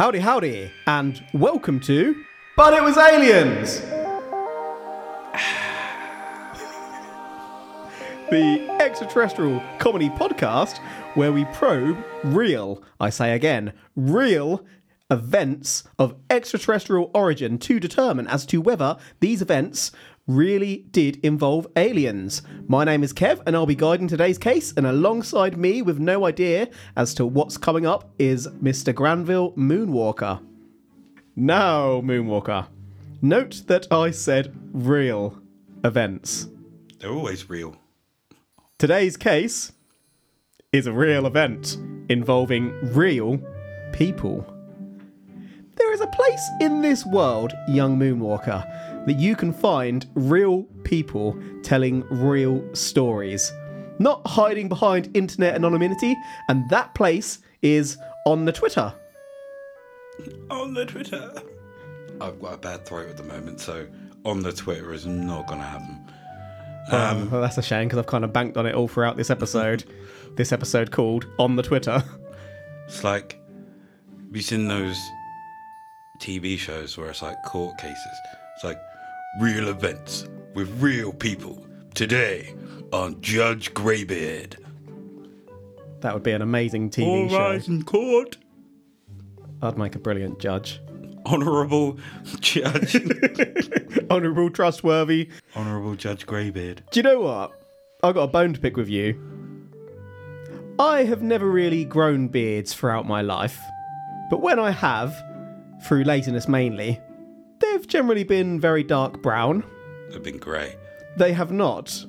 Howdy, 0.00 0.20
howdy, 0.20 0.72
and 0.86 1.22
welcome 1.34 1.78
to. 1.80 2.24
But 2.56 2.72
it 2.72 2.82
was 2.82 2.96
aliens! 2.96 3.80
the 8.30 8.66
extraterrestrial 8.80 9.62
comedy 9.78 10.08
podcast 10.08 10.78
where 11.16 11.34
we 11.34 11.44
probe 11.52 12.02
real, 12.24 12.82
I 12.98 13.10
say 13.10 13.34
again, 13.34 13.74
real 13.94 14.64
events 15.10 15.84
of 15.98 16.14
extraterrestrial 16.30 17.10
origin 17.12 17.58
to 17.58 17.78
determine 17.78 18.26
as 18.26 18.46
to 18.46 18.62
whether 18.62 18.96
these 19.18 19.42
events 19.42 19.92
really 20.36 20.86
did 20.90 21.18
involve 21.24 21.66
aliens. 21.76 22.42
My 22.68 22.84
name 22.84 23.02
is 23.02 23.12
Kev, 23.12 23.42
and 23.46 23.56
I'll 23.56 23.66
be 23.66 23.74
guiding 23.74 24.08
today's 24.08 24.38
case. 24.38 24.72
And 24.76 24.86
alongside 24.86 25.56
me, 25.56 25.82
with 25.82 25.98
no 25.98 26.26
idea 26.26 26.68
as 26.96 27.14
to 27.14 27.26
what's 27.26 27.56
coming 27.56 27.86
up, 27.86 28.10
is 28.18 28.46
Mr. 28.62 28.94
Granville 28.94 29.52
Moonwalker. 29.52 30.40
Now, 31.36 32.00
Moonwalker, 32.00 32.68
note 33.22 33.62
that 33.66 33.86
I 33.90 34.10
said 34.10 34.54
real 34.72 35.40
events. 35.84 36.48
They're 36.98 37.10
always 37.10 37.48
real. 37.48 37.76
Today's 38.78 39.16
case 39.16 39.72
is 40.72 40.86
a 40.86 40.92
real 40.92 41.26
event 41.26 41.76
involving 42.08 42.72
real 42.94 43.40
people. 43.92 44.46
There 45.76 45.92
is 45.92 46.00
a 46.00 46.06
place 46.08 46.50
in 46.60 46.82
this 46.82 47.06
world, 47.06 47.52
young 47.66 47.98
Moonwalker, 47.98 48.89
that 49.10 49.18
you 49.18 49.34
can 49.34 49.52
find 49.52 50.06
real 50.14 50.62
people 50.84 51.36
telling 51.64 52.04
real 52.10 52.62
stories, 52.76 53.52
not 53.98 54.24
hiding 54.24 54.68
behind 54.68 55.10
internet 55.16 55.56
anonymity, 55.56 56.14
and 56.48 56.70
that 56.70 56.94
place 56.94 57.40
is 57.60 57.98
on 58.24 58.44
the 58.44 58.52
Twitter. 58.52 58.94
On 60.48 60.74
the 60.74 60.86
Twitter. 60.86 61.32
I've 62.20 62.40
got 62.40 62.54
a 62.54 62.56
bad 62.56 62.86
throat 62.86 63.08
at 63.08 63.16
the 63.16 63.24
moment, 63.24 63.58
so 63.58 63.84
on 64.24 64.44
the 64.44 64.52
Twitter 64.52 64.92
is 64.92 65.06
not 65.06 65.48
going 65.48 65.58
to 65.58 65.66
happen. 65.66 66.06
Um, 66.92 67.28
well, 67.32 67.40
that's 67.40 67.58
a 67.58 67.62
shame 67.62 67.88
because 67.88 67.98
I've 67.98 68.06
kind 68.06 68.24
of 68.24 68.32
banked 68.32 68.56
on 68.56 68.64
it 68.64 68.76
all 68.76 68.86
throughout 68.86 69.16
this 69.16 69.28
episode. 69.28 69.82
this 70.36 70.52
episode 70.52 70.92
called 70.92 71.26
On 71.40 71.56
the 71.56 71.64
Twitter. 71.64 72.04
It's 72.86 73.02
like, 73.02 73.40
have 74.26 74.36
you 74.36 74.42
seen 74.42 74.68
those 74.68 75.00
TV 76.20 76.56
shows 76.56 76.96
where 76.96 77.10
it's 77.10 77.22
like 77.22 77.42
court 77.42 77.76
cases? 77.76 78.18
It's 78.54 78.62
like 78.62 78.78
real 79.38 79.68
events 79.68 80.28
with 80.54 80.68
real 80.82 81.12
people 81.12 81.64
today 81.94 82.54
on 82.92 83.20
Judge 83.20 83.72
Greybeard. 83.74 84.56
That 86.00 86.14
would 86.14 86.22
be 86.22 86.32
an 86.32 86.42
amazing 86.42 86.90
TV 86.90 87.30
show. 87.30 87.36
Rise 87.36 87.68
in 87.68 87.84
court. 87.84 88.38
I'd 89.62 89.78
make 89.78 89.94
a 89.94 89.98
brilliant 89.98 90.40
judge. 90.40 90.80
Honourable 91.26 91.98
Judge. 92.40 92.96
Honourable, 94.10 94.50
trustworthy. 94.50 95.28
Honourable 95.54 95.94
Judge 95.94 96.26
Greybeard. 96.26 96.82
Do 96.90 96.98
you 96.98 97.04
know 97.04 97.20
what? 97.20 97.52
I've 98.02 98.14
got 98.14 98.22
a 98.22 98.28
bone 98.28 98.54
to 98.54 98.60
pick 98.60 98.76
with 98.76 98.88
you. 98.88 99.20
I 100.78 101.04
have 101.04 101.22
never 101.22 101.48
really 101.48 101.84
grown 101.84 102.28
beards 102.28 102.72
throughout 102.72 103.06
my 103.06 103.20
life, 103.20 103.60
but 104.30 104.40
when 104.40 104.58
I 104.58 104.70
have, 104.70 105.14
through 105.84 106.04
laziness 106.04 106.48
mainly, 106.48 106.98
they've 107.60 107.86
generally 107.86 108.24
been 108.24 108.60
very 108.60 108.82
dark 108.82 109.22
brown. 109.22 109.64
They've 110.10 110.22
been 110.22 110.38
grey. 110.38 110.76
They 111.16 111.32
have 111.32 111.52
not. 111.52 112.04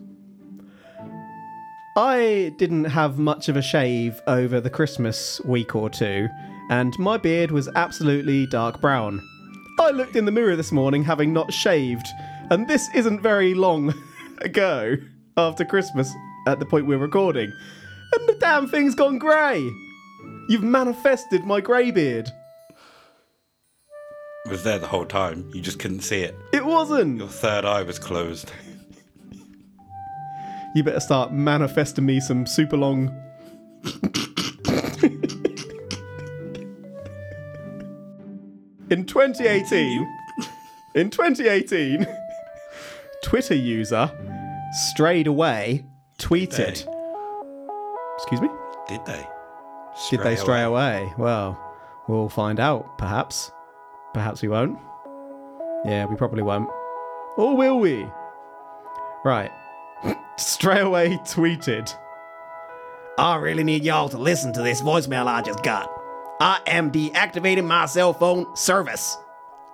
I 1.98 2.54
didn't 2.58 2.86
have 2.86 3.20
much 3.20 3.50
of 3.50 3.58
a 3.58 3.62
shave 3.62 4.22
over 4.26 4.62
the 4.62 4.70
Christmas 4.70 5.42
week 5.44 5.76
or 5.76 5.90
two, 5.90 6.30
and 6.70 6.98
my 6.98 7.18
beard 7.18 7.52
was 7.52 7.68
absolutely 7.76 8.48
dark 8.48 8.80
brown. 8.80 9.22
I 9.80 9.90
looked 9.92 10.16
in 10.16 10.26
the 10.26 10.32
mirror 10.32 10.56
this 10.56 10.72
morning 10.72 11.04
having 11.04 11.34
not 11.34 11.52
shaved, 11.52 12.08
and 12.50 12.68
this 12.68 12.88
isn't 12.96 13.22
very 13.22 13.54
long 13.54 13.94
ago 14.42 14.96
after 15.36 15.66
Christmas 15.66 16.12
at 16.48 16.60
the 16.60 16.66
point 16.66 16.88
we're 16.88 16.98
recording, 16.98 17.52
and 18.14 18.30
the 18.30 18.38
damn 18.40 18.68
thing's 18.68 18.96
gone 18.96 19.18
grey. 19.18 19.70
You've 20.48 20.64
manifested 20.64 21.46
my 21.46 21.60
grey 21.60 21.92
beard. 21.92 22.30
Was 24.52 24.64
there 24.64 24.80
the 24.80 24.88
whole 24.88 25.06
time. 25.06 25.50
You 25.54 25.62
just 25.62 25.80
couldn't 25.80 26.02
see 26.02 26.24
it. 26.24 26.36
It 26.52 26.66
wasn't. 26.66 27.20
Your 27.20 27.30
third 27.30 27.64
eye 27.64 27.84
was 27.84 27.98
closed. 27.98 28.52
You 30.74 30.84
better 30.84 31.02
start 31.02 31.34
manifesting 31.34 32.06
me 32.06 32.22
some 32.22 32.46
super 32.46 32.78
long. 32.78 33.10
in 38.90 39.06
2018, 39.06 40.18
in 40.96 41.10
2018, 41.10 42.08
Twitter 43.22 43.54
user 43.54 44.10
strayed 44.72 45.28
away 45.28 45.86
tweeted. 46.18 46.88
Excuse 48.16 48.40
me? 48.40 48.48
Did 48.88 49.06
they? 49.06 49.28
Did 50.10 50.22
they 50.22 50.38
stray 50.38 50.64
away? 50.64 51.12
Well, 51.18 51.60
we'll 52.08 52.30
find 52.30 52.62
out, 52.62 52.98
perhaps. 52.98 53.52
Perhaps 54.14 54.42
we 54.42 54.48
won't. 54.50 54.78
Yeah, 55.86 56.06
we 56.06 56.16
probably 56.16 56.44
won't. 56.44 56.70
Or 57.38 57.56
will 57.56 57.80
we? 57.80 58.06
Right. 59.24 59.52
Stray 60.38 60.82
away 60.82 61.18
tweeted. 61.26 61.94
I 63.18 63.36
really 63.38 63.64
need 63.64 63.84
y'all 63.84 64.10
to 64.10 64.18
listen 64.18 64.52
to 64.54 64.62
this 64.62 64.82
voicemail 64.82 65.28
I 65.28 65.42
just 65.42 65.64
got. 65.64 65.90
I 66.40 66.60
am 66.68 66.92
deactivating 66.92 67.66
my 67.66 67.86
cell 67.86 68.14
phone 68.14 68.56
service. 68.56 69.18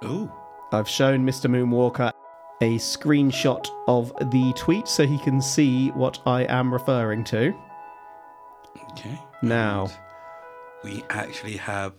Ooh. 0.03 0.31
I've 0.71 0.89
shown 0.89 1.25
Mr. 1.25 1.49
Moonwalker 1.49 2.11
a 2.59 2.75
screenshot 2.77 3.67
of 3.87 4.11
the 4.31 4.51
tweet 4.57 4.87
so 4.87 5.05
he 5.05 5.17
can 5.19 5.41
see 5.41 5.89
what 5.89 6.19
I 6.25 6.43
am 6.43 6.73
referring 6.73 7.23
to. 7.25 7.53
Okay. 8.91 9.17
Now, 9.41 9.87
We 10.83 11.03
actually 11.09 11.57
have 11.57 11.93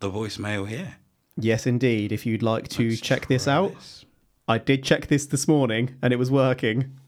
the 0.00 0.10
voicemail 0.10 0.68
here. 0.68 0.96
Yes, 1.36 1.66
indeed, 1.66 2.12
if 2.12 2.26
you'd 2.26 2.42
like 2.42 2.68
to 2.68 2.90
Let's 2.90 3.00
check 3.00 3.26
this 3.28 3.46
out, 3.48 3.74
this. 3.74 4.04
I 4.48 4.58
did 4.58 4.82
check 4.84 5.08
this 5.08 5.26
this 5.26 5.48
morning 5.48 5.96
and 6.02 6.12
it 6.12 6.16
was 6.16 6.30
working. 6.30 6.98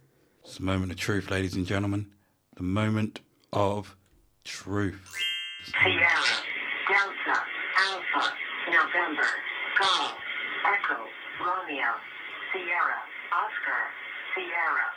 It's 0.43 0.57
the 0.59 0.65
moment 0.65 0.93
of 0.93 0.99
truth, 0.99 1.31
ladies 1.31 1.55
and 1.55 1.67
gentlemen. 1.67 2.07
The 2.57 2.63
moment 2.63 3.21
of 3.53 3.97
truth. 4.45 5.15
Sierra, 5.83 6.09
Delta, 6.89 7.37
Alpha, 7.79 8.33
November, 8.73 9.29
Golf, 9.79 10.15
Echo, 10.65 11.05
Romeo, 11.45 11.93
Sierra, 12.51 13.01
Oscar, 13.29 13.83
Sierra, 14.35 14.89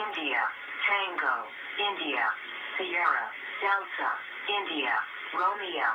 India, 0.00 0.40
Tango, 0.88 1.36
India, 1.76 2.24
Sierra, 2.78 3.26
Delta, 3.60 4.10
India, 4.48 4.96
Romeo, 5.36 5.90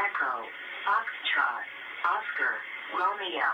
Echo, 0.00 0.48
Foxtrot, 0.82 1.64
Oscar, 2.02 2.54
Romeo, 2.98 3.50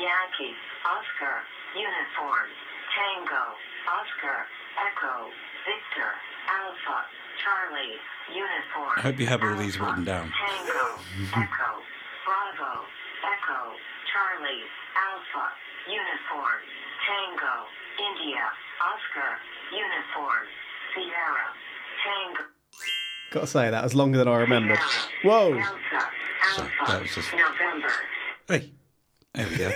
Yankee, 0.00 0.56
Oscar, 0.88 1.44
Uniform, 1.76 2.48
Tango, 2.96 3.44
Oscar, 3.84 4.48
Echo, 4.80 5.28
Victor, 5.68 6.10
Alpha, 6.48 6.98
Charlie, 7.44 8.00
Uniform. 8.32 8.96
I 8.96 9.00
hope 9.00 9.20
you 9.20 9.26
have 9.28 9.44
all 9.44 9.56
these 9.56 9.78
written 9.78 10.04
down. 10.04 10.32
Tango, 10.32 10.96
Echo, 11.36 11.70
Bravo, 12.24 12.72
Echo, 13.28 13.60
Charlie, 14.08 14.64
Alpha, 14.96 15.46
Uniform, 15.84 16.60
Tango, 17.04 17.54
India, 18.00 18.44
Oscar, 18.80 19.36
Uniform, 19.68 20.44
Sierra, 20.96 21.48
Tango. 22.00 22.44
Gotta 23.30 23.46
say, 23.46 23.70
that 23.70 23.84
was 23.84 23.94
longer 23.94 24.18
than 24.18 24.28
I 24.28 24.36
remembered. 24.38 24.78
Whoa! 25.22 25.54
Delta, 25.54 26.08
Sorry, 26.54 26.70
Alpha, 26.80 26.92
that 26.92 27.02
was 27.02 27.14
just- 27.14 27.32
November. 27.32 27.92
Hey. 28.48 28.72
There 29.32 29.46
we 29.48 29.56
go. 29.56 29.70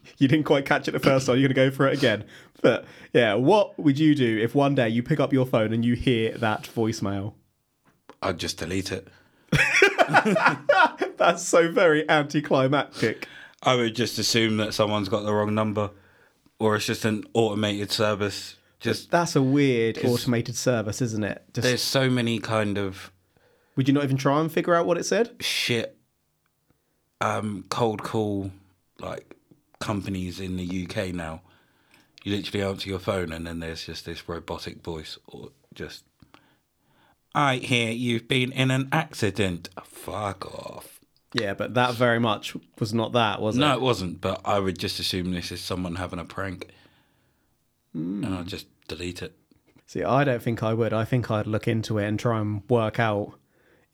you 0.18 0.26
didn't 0.26 0.44
quite 0.44 0.66
catch 0.66 0.88
it 0.88 0.90
the 0.90 0.98
first 0.98 1.26
time. 1.26 1.38
You're 1.38 1.48
going 1.48 1.70
to 1.70 1.70
go 1.70 1.76
for 1.76 1.86
it 1.86 1.96
again. 1.96 2.24
But 2.60 2.84
yeah, 3.12 3.34
what 3.34 3.78
would 3.78 3.98
you 3.98 4.14
do 4.16 4.38
if 4.38 4.54
one 4.54 4.74
day 4.74 4.88
you 4.88 5.02
pick 5.02 5.20
up 5.20 5.32
your 5.32 5.46
phone 5.46 5.72
and 5.72 5.84
you 5.84 5.94
hear 5.94 6.36
that 6.38 6.64
voicemail? 6.64 7.34
I'd 8.20 8.38
just 8.38 8.58
delete 8.58 8.90
it. 8.90 9.08
That's 11.16 11.46
so 11.46 11.70
very 11.70 12.08
anticlimactic. 12.10 13.28
I 13.62 13.76
would 13.76 13.94
just 13.94 14.18
assume 14.18 14.56
that 14.56 14.74
someone's 14.74 15.08
got 15.08 15.22
the 15.22 15.32
wrong 15.32 15.54
number 15.54 15.90
or 16.58 16.76
it's 16.76 16.86
just 16.86 17.04
an 17.04 17.24
automated 17.32 17.92
service. 17.92 18.56
Just 18.80 19.10
That's 19.10 19.36
a 19.36 19.42
weird 19.42 20.04
automated 20.04 20.56
service, 20.56 21.00
isn't 21.00 21.22
it? 21.24 21.42
Just, 21.54 21.62
there's 21.64 21.82
so 21.82 22.10
many 22.10 22.38
kind 22.38 22.78
of 22.78 23.12
would 23.80 23.88
you 23.88 23.94
not 23.94 24.04
even 24.04 24.18
try 24.18 24.38
and 24.42 24.52
figure 24.52 24.74
out 24.74 24.84
what 24.84 24.98
it 24.98 25.04
said? 25.04 25.34
shit 25.40 25.96
um 27.22 27.64
cold 27.70 28.02
call 28.02 28.50
like 28.98 29.34
companies 29.78 30.38
in 30.38 30.56
the 30.58 30.84
UK 30.86 31.14
now. 31.14 31.40
You 32.22 32.36
literally 32.36 32.62
answer 32.62 32.90
your 32.90 32.98
phone 32.98 33.32
and 33.32 33.46
then 33.46 33.60
there's 33.60 33.86
just 33.86 34.04
this 34.04 34.28
robotic 34.28 34.82
voice 34.84 35.16
or 35.26 35.48
just 35.72 36.04
I 37.34 37.56
hear 37.56 37.90
you've 37.90 38.28
been 38.28 38.52
in 38.52 38.70
an 38.70 38.90
accident. 38.92 39.70
Fuck 39.84 40.44
off. 40.46 41.00
Yeah, 41.32 41.54
but 41.54 41.72
that 41.72 41.94
very 41.94 42.18
much 42.20 42.54
was 42.78 42.92
not 42.92 43.12
that, 43.12 43.40
was 43.40 43.56
it? 43.56 43.60
No, 43.60 43.72
it? 43.72 43.80
wasn't. 43.80 44.20
But 44.20 44.42
I 44.44 44.58
would 44.58 44.78
just 44.78 44.98
assume 45.00 45.32
this 45.32 45.50
is 45.50 45.62
someone 45.62 45.94
having 45.94 46.18
a 46.18 46.24
prank, 46.26 46.68
Hmm. 47.94 48.24
and 48.24 48.34
I'll 48.34 48.44
just 48.44 48.66
delete 48.88 49.22
it. 49.22 49.34
See, 49.86 50.02
I 50.02 50.24
don't 50.24 50.42
think 50.42 50.62
I 50.62 50.74
would. 50.74 50.92
I 50.92 51.04
think 51.04 51.30
I'd 51.30 51.46
look 51.46 51.66
into 51.68 51.98
it 51.98 52.06
and 52.06 52.18
try 52.18 52.40
and 52.40 52.62
work 52.68 52.98
out 53.00 53.38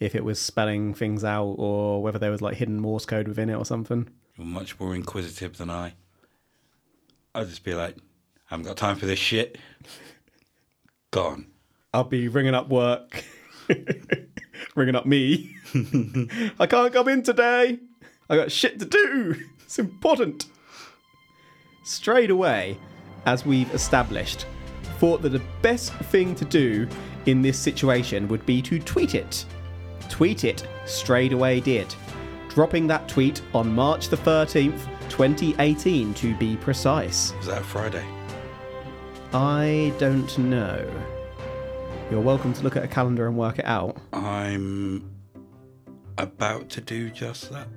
if 0.00 0.14
it 0.14 0.24
was 0.24 0.40
spelling 0.40 0.94
things 0.94 1.24
out 1.24 1.54
or 1.58 2.02
whether 2.02 2.18
there 2.18 2.30
was 2.30 2.42
like 2.42 2.56
hidden 2.56 2.80
Morse 2.80 3.06
code 3.06 3.28
within 3.28 3.48
it 3.48 3.54
or 3.54 3.64
something. 3.64 4.08
You're 4.36 4.46
much 4.46 4.78
more 4.78 4.94
inquisitive 4.94 5.56
than 5.56 5.70
I. 5.70 5.94
I'd 7.34 7.48
just 7.48 7.64
be 7.64 7.74
like, 7.74 7.96
I 7.96 8.54
haven't 8.54 8.66
got 8.66 8.76
time 8.76 8.96
for 8.96 9.06
this 9.06 9.18
shit. 9.18 9.58
Gone. 11.10 11.46
I'll 11.94 12.04
be 12.04 12.28
ringing 12.28 12.54
up 12.54 12.68
work, 12.68 13.24
ringing 14.74 14.94
up 14.94 15.06
me. 15.06 15.56
I 16.60 16.66
can't 16.66 16.92
come 16.92 17.08
in 17.08 17.22
today. 17.22 17.78
I 18.28 18.36
got 18.36 18.52
shit 18.52 18.78
to 18.80 18.84
do. 18.84 19.36
It's 19.64 19.78
important. 19.78 20.46
Strayed 21.84 22.30
Away, 22.30 22.76
as 23.24 23.46
we've 23.46 23.72
established, 23.72 24.46
thought 24.98 25.22
that 25.22 25.30
the 25.30 25.42
best 25.62 25.92
thing 25.94 26.34
to 26.34 26.44
do 26.44 26.88
in 27.26 27.42
this 27.42 27.58
situation 27.58 28.28
would 28.28 28.44
be 28.44 28.60
to 28.62 28.78
tweet 28.78 29.14
it. 29.14 29.46
Tweet 30.08 30.44
it 30.44 30.66
Strayed 30.84 31.32
Away 31.32 31.60
did, 31.60 31.94
dropping 32.48 32.86
that 32.86 33.08
tweet 33.08 33.42
on 33.54 33.74
March 33.74 34.08
the 34.08 34.16
13th, 34.16 34.80
2018 35.08 36.14
to 36.14 36.34
be 36.36 36.56
precise. 36.56 37.32
Was 37.38 37.46
that 37.46 37.64
Friday? 37.64 38.04
I 39.32 39.92
don't 39.98 40.38
know. 40.38 40.88
You're 42.10 42.20
welcome 42.20 42.52
to 42.54 42.62
look 42.62 42.76
at 42.76 42.84
a 42.84 42.88
calendar 42.88 43.26
and 43.26 43.36
work 43.36 43.58
it 43.58 43.64
out. 43.64 43.96
I'm 44.12 45.10
about 46.18 46.68
to 46.70 46.80
do 46.80 47.10
just 47.10 47.50
that. 47.50 47.68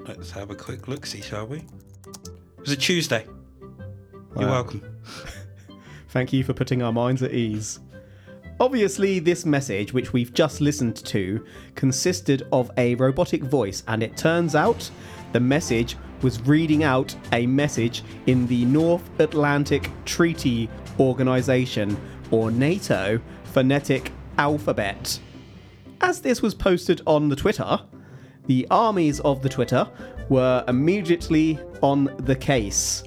Let's 0.00 0.30
have 0.30 0.50
a 0.50 0.54
quick 0.54 0.88
look, 0.88 1.04
see, 1.04 1.20
shall 1.20 1.46
we? 1.46 1.58
It 1.58 2.60
was 2.60 2.72
a 2.72 2.76
Tuesday. 2.76 3.26
You're 4.38 4.48
welcome. 4.48 4.82
Thank 6.08 6.32
you 6.32 6.42
for 6.42 6.54
putting 6.54 6.82
our 6.82 6.92
minds 6.92 7.22
at 7.22 7.32
ease. 7.32 7.78
Obviously, 8.60 9.20
this 9.20 9.46
message, 9.46 9.94
which 9.94 10.12
we've 10.12 10.34
just 10.34 10.60
listened 10.60 10.96
to, 10.96 11.42
consisted 11.74 12.46
of 12.52 12.70
a 12.76 12.94
robotic 12.96 13.42
voice, 13.42 13.82
and 13.88 14.02
it 14.02 14.18
turns 14.18 14.54
out 14.54 14.90
the 15.32 15.40
message 15.40 15.96
was 16.20 16.42
reading 16.42 16.84
out 16.84 17.16
a 17.32 17.46
message 17.46 18.02
in 18.26 18.46
the 18.48 18.66
North 18.66 19.18
Atlantic 19.18 19.90
Treaty 20.04 20.68
Organization, 20.98 21.98
or 22.30 22.50
NATO, 22.50 23.18
phonetic 23.44 24.12
alphabet. 24.36 25.18
As 26.02 26.20
this 26.20 26.42
was 26.42 26.54
posted 26.54 27.00
on 27.06 27.30
the 27.30 27.36
Twitter, 27.36 27.80
the 28.46 28.66
armies 28.70 29.20
of 29.20 29.40
the 29.40 29.48
Twitter 29.48 29.88
were 30.28 30.62
immediately 30.68 31.58
on 31.80 32.14
the 32.26 32.36
case. 32.36 33.04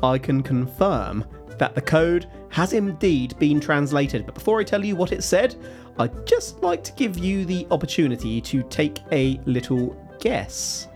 I 0.00 0.18
can 0.18 0.44
confirm 0.44 1.24
that 1.62 1.76
the 1.76 1.80
code 1.80 2.26
has 2.48 2.72
indeed 2.72 3.38
been 3.38 3.60
translated. 3.60 4.26
But 4.26 4.34
before 4.34 4.58
I 4.58 4.64
tell 4.64 4.84
you 4.84 4.96
what 4.96 5.12
it 5.12 5.22
said, 5.22 5.54
I'd 5.96 6.26
just 6.26 6.60
like 6.60 6.82
to 6.82 6.92
give 6.94 7.16
you 7.16 7.44
the 7.44 7.68
opportunity 7.70 8.40
to 8.40 8.64
take 8.64 8.98
a 9.12 9.38
little 9.46 9.96
guess. 10.18 10.88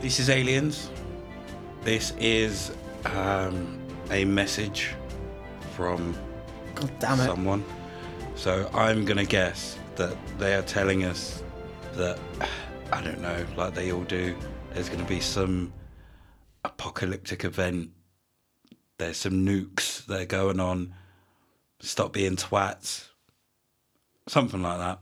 This 0.00 0.20
is 0.20 0.30
aliens. 0.30 0.88
This 1.82 2.14
is 2.18 2.72
um, 3.04 3.78
a 4.10 4.24
message 4.24 4.94
from 5.76 6.16
God 6.74 6.90
damn 6.98 7.20
it. 7.20 7.26
someone. 7.26 7.62
So 8.36 8.70
I'm 8.72 9.04
gonna 9.04 9.26
guess 9.26 9.76
that 9.96 10.16
they 10.38 10.54
are 10.54 10.62
telling 10.62 11.04
us 11.04 11.42
that 11.92 12.18
I 12.90 13.02
don't 13.02 13.20
know, 13.20 13.44
like 13.54 13.74
they 13.74 13.92
all 13.92 14.04
do. 14.04 14.34
There's 14.72 14.88
gonna 14.88 15.04
be 15.04 15.20
some 15.20 15.74
apocalyptic 16.64 17.44
event. 17.44 17.90
There's 19.00 19.16
some 19.16 19.46
nukes 19.46 20.04
that 20.06 20.20
are 20.20 20.26
going 20.26 20.60
on. 20.60 20.92
Stop 21.80 22.12
being 22.12 22.36
twats. 22.36 23.08
Something 24.28 24.60
like 24.62 24.76
that. 24.76 24.98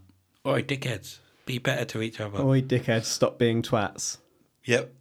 Oi, 0.46 0.62
dickheads, 0.62 1.18
be 1.46 1.58
better 1.58 1.84
to 1.84 2.00
each 2.02 2.20
other. 2.20 2.40
Oi, 2.40 2.62
dickheads, 2.62 3.06
stop 3.06 3.40
being 3.40 3.60
twats. 3.60 4.18
Yep. 4.66 4.94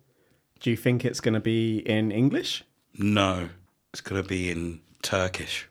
Do 0.62 0.72
you 0.72 0.76
think 0.76 1.06
it's 1.06 1.20
going 1.20 1.36
to 1.36 1.40
be 1.40 1.78
in 1.78 2.12
English? 2.12 2.64
No, 2.98 3.50
it's 3.94 4.02
gonna 4.02 4.24
be 4.24 4.50
in 4.50 4.82
Turkish. 5.04 5.68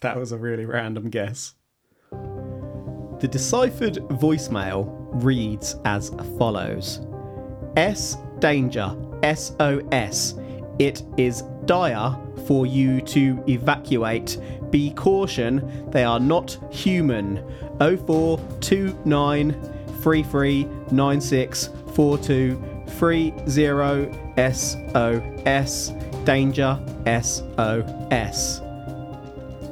That 0.00 0.16
was 0.16 0.32
a 0.32 0.36
really 0.36 0.64
random 0.64 1.08
guess. 1.10 1.54
The 2.10 3.28
deciphered 3.30 3.98
voicemail 4.18 4.92
reads 5.22 5.76
as 5.84 6.10
follows 6.36 7.00
S 7.76 8.16
danger, 8.40 8.96
SOS. 9.22 10.34
It 10.80 11.04
is 11.16 11.44
dire 11.66 12.16
for 12.46 12.66
you 12.66 13.00
to 13.02 13.42
evacuate. 13.48 14.38
Be 14.70 14.90
caution, 14.92 15.88
they 15.90 16.04
are 16.04 16.20
not 16.20 16.58
human. 16.70 17.42
0429 17.78 19.52
SOS. 24.36 25.92
Danger, 26.24 26.80
SOS. 27.06 28.60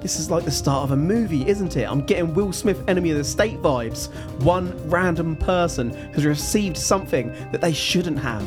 This 0.00 0.19
is 0.19 0.31
like 0.31 0.44
the 0.44 0.50
start 0.50 0.83
of 0.83 0.91
a 0.91 0.97
movie, 0.97 1.47
isn't 1.49 1.77
it? 1.77 1.89
I'm 1.89 2.05
getting 2.05 2.35
Will 2.35 2.53
Smith 2.53 2.83
Enemy 2.89 3.12
of 3.12 3.19
the 3.19 3.25
State 3.25 3.62
vibes. 3.62 4.12
One 4.43 4.73
random 4.89 5.37
person 5.37 5.91
has 6.12 6.25
received 6.27 6.77
something 6.77 7.33
that 7.53 7.61
they 7.61 7.73
shouldn't 7.73 8.19
have. 8.19 8.44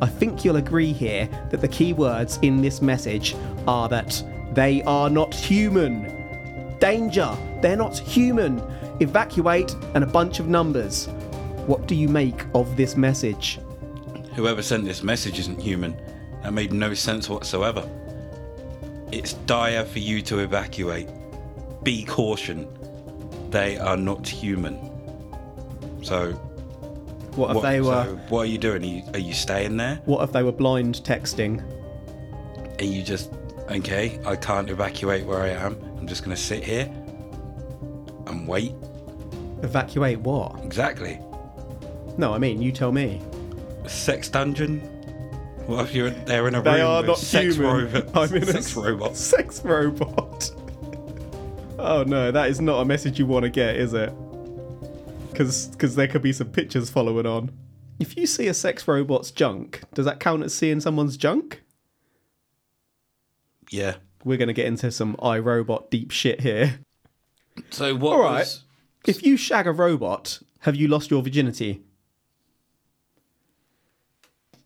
I 0.00 0.06
think 0.06 0.44
you'll 0.44 0.56
agree 0.56 0.92
here 0.92 1.28
that 1.50 1.60
the 1.60 1.68
key 1.68 1.92
words 1.92 2.38
in 2.42 2.60
this 2.60 2.82
message 2.82 3.34
are 3.66 3.88
that 3.88 4.22
they 4.52 4.82
are 4.82 5.08
not 5.08 5.34
human. 5.34 6.76
Danger, 6.78 7.36
they're 7.60 7.76
not 7.76 7.98
human. 7.98 8.62
Evacuate 9.00 9.74
and 9.94 10.04
a 10.04 10.06
bunch 10.06 10.40
of 10.40 10.48
numbers. 10.48 11.06
What 11.66 11.86
do 11.86 11.94
you 11.94 12.08
make 12.08 12.44
of 12.54 12.76
this 12.76 12.96
message? 12.96 13.58
Whoever 14.34 14.62
sent 14.62 14.84
this 14.84 15.02
message 15.02 15.38
isn't 15.38 15.60
human. 15.60 15.96
That 16.42 16.52
made 16.52 16.72
no 16.72 16.92
sense 16.94 17.28
whatsoever. 17.28 17.88
It's 19.12 19.34
dire 19.46 19.84
for 19.84 19.98
you 20.00 20.20
to 20.22 20.40
evacuate. 20.40 21.08
Be 21.82 22.04
caution. 22.04 22.68
They 23.50 23.78
are 23.78 23.96
not 23.96 24.28
human. 24.28 24.90
So, 26.02 26.38
What 27.36 27.50
if 27.50 27.56
what, 27.56 27.62
they 27.62 27.80
were 27.80 28.04
so 28.04 28.16
what 28.28 28.40
are 28.40 28.46
you 28.46 28.58
doing? 28.58 28.82
Are 28.82 28.86
you, 28.86 29.02
are 29.14 29.18
you 29.18 29.32
staying 29.32 29.76
there? 29.76 30.00
what 30.04 30.22
if 30.22 30.32
they 30.32 30.42
were 30.42 30.52
blind 30.52 30.96
texting? 31.04 31.62
Are 32.80 32.84
you 32.84 33.02
just, 33.02 33.32
okay, 33.70 34.20
I 34.24 34.36
can't 34.36 34.70
evacuate 34.70 35.24
where 35.26 35.40
I 35.40 35.48
am. 35.50 35.76
I'm 35.98 36.06
just 36.06 36.24
going 36.24 36.36
to 36.36 36.42
sit 36.42 36.64
here 36.64 36.84
and 38.26 38.46
wait? 38.46 38.72
Evacuate 39.62 40.20
what? 40.20 40.62
Exactly. 40.64 41.20
No, 42.18 42.32
I 42.34 42.38
mean, 42.38 42.60
you 42.62 42.70
tell 42.72 42.92
me. 42.92 43.20
A 43.84 43.88
sex 43.88 44.28
dungeon? 44.28 44.80
What 45.66 45.86
if 45.86 45.94
you're 45.94 46.10
there 46.10 46.46
in 46.46 46.54
a 46.54 46.62
They 46.62 46.80
room 46.80 46.86
are 46.86 47.00
with 47.00 47.06
not 47.08 47.18
sex 47.18 47.56
human. 47.56 47.92
robots? 47.92 48.10
I'm 48.14 48.36
in 48.36 48.42
a 48.42 48.52
sex 48.52 48.76
robots. 48.76 49.20
Sex 49.20 49.64
robot. 49.64 50.50
oh 51.78 52.04
no, 52.06 52.30
that 52.30 52.50
is 52.50 52.60
not 52.60 52.80
a 52.80 52.84
message 52.84 53.18
you 53.18 53.26
want 53.26 53.44
to 53.44 53.50
get, 53.50 53.76
is 53.76 53.94
it? 53.94 54.12
Because 55.34 55.66
because 55.66 55.96
there 55.96 56.06
could 56.06 56.22
be 56.22 56.32
some 56.32 56.50
pictures 56.50 56.90
following 56.90 57.26
on. 57.26 57.50
If 57.98 58.16
you 58.16 58.24
see 58.24 58.46
a 58.46 58.54
sex 58.54 58.86
robot's 58.86 59.32
junk, 59.32 59.82
does 59.92 60.04
that 60.04 60.20
count 60.20 60.44
as 60.44 60.54
seeing 60.54 60.78
someone's 60.78 61.16
junk? 61.16 61.64
Yeah. 63.68 63.96
We're 64.22 64.38
going 64.38 64.46
to 64.48 64.54
get 64.54 64.66
into 64.66 64.92
some 64.92 65.16
iRobot 65.16 65.90
deep 65.90 66.12
shit 66.12 66.40
here. 66.40 66.78
So 67.70 67.96
what 67.96 68.12
All 68.12 68.22
right. 68.22 68.38
was... 68.38 68.62
If 69.06 69.24
you 69.24 69.36
shag 69.36 69.66
a 69.66 69.72
robot, 69.72 70.38
have 70.60 70.76
you 70.76 70.86
lost 70.86 71.10
your 71.10 71.20
virginity? 71.20 71.82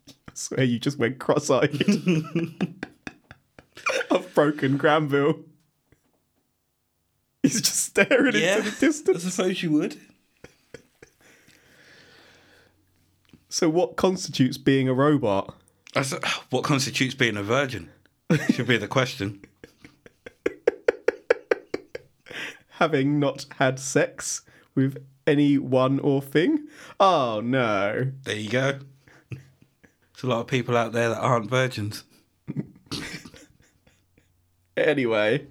I 0.07 0.31
swear 0.35 0.63
you 0.63 0.77
just 0.77 0.99
went 0.99 1.17
cross-eyed. 1.17 1.83
I've 4.11 4.33
broken 4.35 4.77
Granville. 4.77 5.39
He's 7.41 7.59
just 7.59 7.85
staring 7.85 8.35
into 8.35 8.61
the 8.69 8.77
distance. 8.79 9.25
I 9.25 9.29
suppose 9.29 9.63
you 9.63 9.71
would. 9.71 9.99
So, 13.49 13.67
what 13.69 13.95
constitutes 13.95 14.57
being 14.57 14.87
a 14.87 14.93
robot? 14.93 15.55
I 15.95 15.99
s- 16.01 16.13
what 16.51 16.63
constitutes 16.63 17.15
being 17.15 17.35
a 17.35 17.43
virgin? 17.43 17.89
Should 18.51 18.67
be 18.67 18.77
the 18.77 18.87
question. 18.87 19.41
Having 22.69 23.19
not 23.19 23.45
had 23.57 23.79
sex 23.79 24.43
with 24.75 25.03
anyone 25.27 25.99
or 25.99 26.21
thing? 26.21 26.67
Oh 26.99 27.41
no. 27.43 28.11
There 28.23 28.35
you 28.35 28.49
go. 28.49 28.79
There's 29.31 30.23
a 30.23 30.27
lot 30.27 30.41
of 30.41 30.47
people 30.47 30.77
out 30.77 30.91
there 30.91 31.09
that 31.09 31.17
aren't 31.19 31.49
virgins. 31.49 32.03
Anyway, 34.77 35.45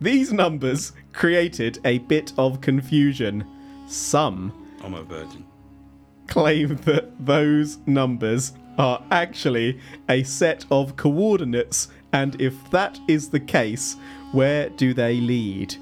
these 0.00 0.30
numbers 0.32 0.92
created 1.14 1.78
a 1.86 1.98
bit 1.98 2.32
of 2.36 2.60
confusion. 2.60 3.46
Some 3.88 4.52
I'm 4.82 4.92
a 4.94 5.02
virgin. 5.02 5.46
Claim 6.32 6.76
that 6.76 7.12
those 7.26 7.76
numbers 7.84 8.54
are 8.78 9.04
actually 9.10 9.78
a 10.08 10.22
set 10.22 10.64
of 10.70 10.96
coordinates, 10.96 11.88
and 12.14 12.40
if 12.40 12.70
that 12.70 12.98
is 13.06 13.28
the 13.28 13.38
case, 13.38 13.96
where 14.32 14.70
do 14.70 14.94
they 14.94 15.20
lead? 15.20 15.76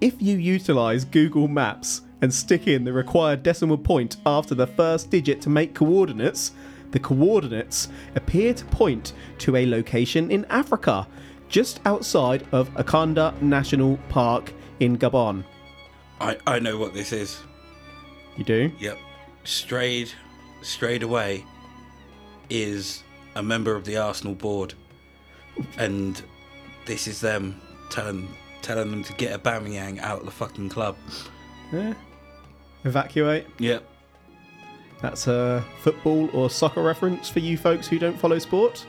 If 0.00 0.22
you 0.22 0.36
utilize 0.36 1.04
Google 1.04 1.48
Maps 1.48 2.02
and 2.22 2.32
stick 2.32 2.68
in 2.68 2.84
the 2.84 2.92
required 2.92 3.42
decimal 3.42 3.78
point 3.78 4.18
after 4.24 4.54
the 4.54 4.68
first 4.68 5.10
digit 5.10 5.40
to 5.40 5.50
make 5.50 5.74
coordinates, 5.74 6.52
the 6.92 7.00
coordinates 7.00 7.88
appear 8.14 8.54
to 8.54 8.64
point 8.66 9.12
to 9.38 9.56
a 9.56 9.66
location 9.66 10.30
in 10.30 10.44
Africa, 10.50 11.08
just 11.48 11.80
outside 11.84 12.46
of 12.52 12.72
Akanda 12.74 13.42
National 13.42 13.96
Park 14.08 14.52
in 14.78 14.96
Gabon. 14.96 15.42
I, 16.20 16.38
I 16.46 16.60
know 16.60 16.78
what 16.78 16.94
this 16.94 17.12
is. 17.12 17.40
You 18.36 18.44
do? 18.44 18.70
Yep. 18.78 18.96
Strayed, 19.44 20.12
strayed 20.62 21.02
away 21.02 21.44
is 22.48 23.02
a 23.34 23.42
member 23.42 23.74
of 23.74 23.84
the 23.84 23.96
Arsenal 23.96 24.34
board, 24.34 24.74
and 25.78 26.20
this 26.86 27.06
is 27.06 27.20
them 27.20 27.60
telling 27.90 28.28
telling 28.62 28.90
them 28.90 29.02
to 29.04 29.12
get 29.14 29.42
Aubameyang 29.42 29.98
out 30.00 30.20
of 30.20 30.24
the 30.26 30.30
fucking 30.30 30.68
club. 30.68 30.96
Yeah. 31.72 31.94
Evacuate. 32.84 33.46
Yep. 33.58 33.86
That's 35.00 35.26
a 35.28 35.64
football 35.80 36.28
or 36.34 36.50
soccer 36.50 36.82
reference 36.82 37.30
for 37.30 37.38
you 37.38 37.56
folks 37.56 37.86
who 37.88 37.98
don't 37.98 38.18
follow 38.18 38.38
sport. 38.38 38.84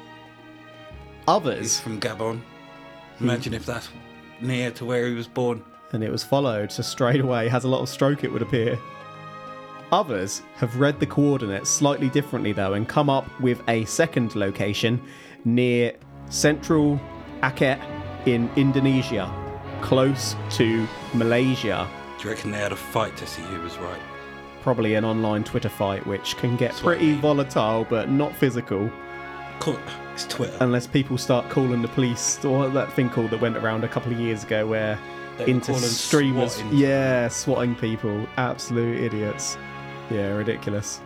Others 1.27 1.59
He's 1.59 1.79
from 1.79 1.99
Gabon. 2.01 2.41
Hmm. 3.17 3.23
Imagine 3.23 3.53
if 3.53 3.65
that's 3.65 3.89
near 4.41 4.71
to 4.71 4.83
where 4.85 5.07
he 5.07 5.13
was 5.13 5.27
born. 5.27 5.63
and 5.93 6.03
it 6.03 6.11
was 6.11 6.23
followed, 6.23 6.71
so 6.71 6.81
Strayed 6.83 7.21
Away 7.21 7.47
has 7.47 7.63
a 7.63 7.67
lot 7.67 7.81
of 7.81 7.87
stroke, 7.89 8.23
it 8.23 8.31
would 8.31 8.41
appear. 8.41 8.77
Others 9.91 10.41
have 10.55 10.79
read 10.79 10.99
the 10.99 11.05
coordinates 11.05 11.69
slightly 11.69 12.09
differently 12.09 12.53
though 12.53 12.73
and 12.73 12.87
come 12.87 13.09
up 13.09 13.25
with 13.41 13.61
a 13.67 13.83
second 13.85 14.35
location 14.35 15.01
near 15.43 15.93
central 16.29 16.99
Aceh 17.43 17.79
in 18.25 18.49
Indonesia, 18.55 19.29
close 19.81 20.35
to 20.51 20.87
Malaysia. 21.13 21.87
Do 22.19 22.23
you 22.25 22.33
reckon 22.33 22.51
they 22.51 22.59
had 22.59 22.71
a 22.71 22.75
fight 22.75 23.17
to 23.17 23.27
see 23.27 23.41
who 23.41 23.59
was 23.61 23.77
right? 23.79 23.99
Probably 24.61 24.93
an 24.95 25.03
online 25.03 25.43
Twitter 25.43 25.69
fight, 25.69 26.05
which 26.05 26.37
can 26.37 26.55
get 26.55 26.71
That's 26.71 26.83
what 26.83 26.91
I 26.91 26.97
pretty 26.97 27.11
mean. 27.13 27.21
volatile 27.21 27.85
but 27.89 28.09
not 28.09 28.33
physical. 28.35 28.89
Cool. 29.59 29.79
It's 30.13 30.25
Twitter. 30.27 30.55
unless 30.61 30.87
people 30.87 31.17
start 31.17 31.49
calling 31.49 31.81
the 31.81 31.87
police 31.89 32.43
or 32.45 32.69
that 32.69 32.93
thing 32.93 33.09
called 33.09 33.31
that 33.31 33.41
went 33.41 33.57
around 33.57 33.83
a 33.83 33.87
couple 33.87 34.11
of 34.11 34.19
years 34.19 34.43
ago 34.43 34.67
where 34.67 34.97
into 35.47 35.73
streamers 35.73 36.55
swatting. 36.55 36.77
yeah 36.77 37.27
swatting 37.27 37.73
people 37.75 38.27
absolute 38.37 38.99
idiots 39.01 39.57
yeah 40.11 40.33
ridiculous. 40.33 41.01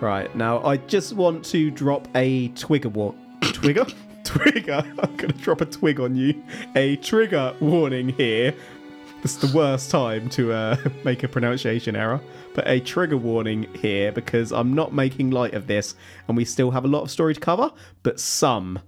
Right 0.00 0.34
now 0.34 0.64
i 0.64 0.78
just 0.78 1.12
want 1.12 1.44
to 1.46 1.70
drop 1.70 2.08
a 2.14 2.48
twigger 2.50 2.90
war 2.90 3.14
twigger 3.42 3.86
trigger? 4.30 4.82
I'm 5.02 5.16
gonna 5.16 5.32
drop 5.34 5.60
a 5.60 5.66
twig 5.66 6.00
on 6.00 6.14
you. 6.16 6.42
A 6.76 6.96
trigger 6.96 7.54
warning 7.60 8.10
here. 8.10 8.54
This 9.22 9.36
is 9.42 9.50
the 9.50 9.56
worst 9.56 9.90
time 9.90 10.28
to 10.30 10.52
uh, 10.52 10.76
make 11.04 11.22
a 11.22 11.28
pronunciation 11.28 11.94
error, 11.94 12.20
but 12.54 12.66
a 12.66 12.80
trigger 12.80 13.18
warning 13.18 13.66
here 13.74 14.12
because 14.12 14.50
I'm 14.52 14.72
not 14.74 14.94
making 14.94 15.30
light 15.30 15.52
of 15.54 15.66
this 15.66 15.94
and 16.26 16.36
we 16.36 16.44
still 16.44 16.70
have 16.70 16.84
a 16.84 16.88
lot 16.88 17.02
of 17.02 17.10
story 17.10 17.34
to 17.34 17.40
cover. 17.40 17.70
But 18.02 18.18
some 18.18 18.78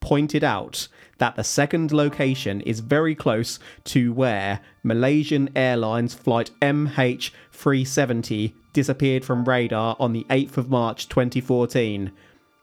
pointed 0.00 0.42
out 0.42 0.88
that 1.18 1.36
the 1.36 1.44
second 1.44 1.92
location 1.92 2.60
is 2.62 2.80
very 2.80 3.14
close 3.14 3.60
to 3.84 4.12
where 4.12 4.60
Malaysian 4.82 5.50
Airlines 5.56 6.14
flight 6.14 6.50
MH370 6.60 8.52
disappeared 8.76 9.24
from 9.24 9.42
radar 9.46 9.96
on 9.98 10.12
the 10.12 10.26
8th 10.28 10.58
of 10.58 10.68
March 10.68 11.08
2014. 11.08 12.12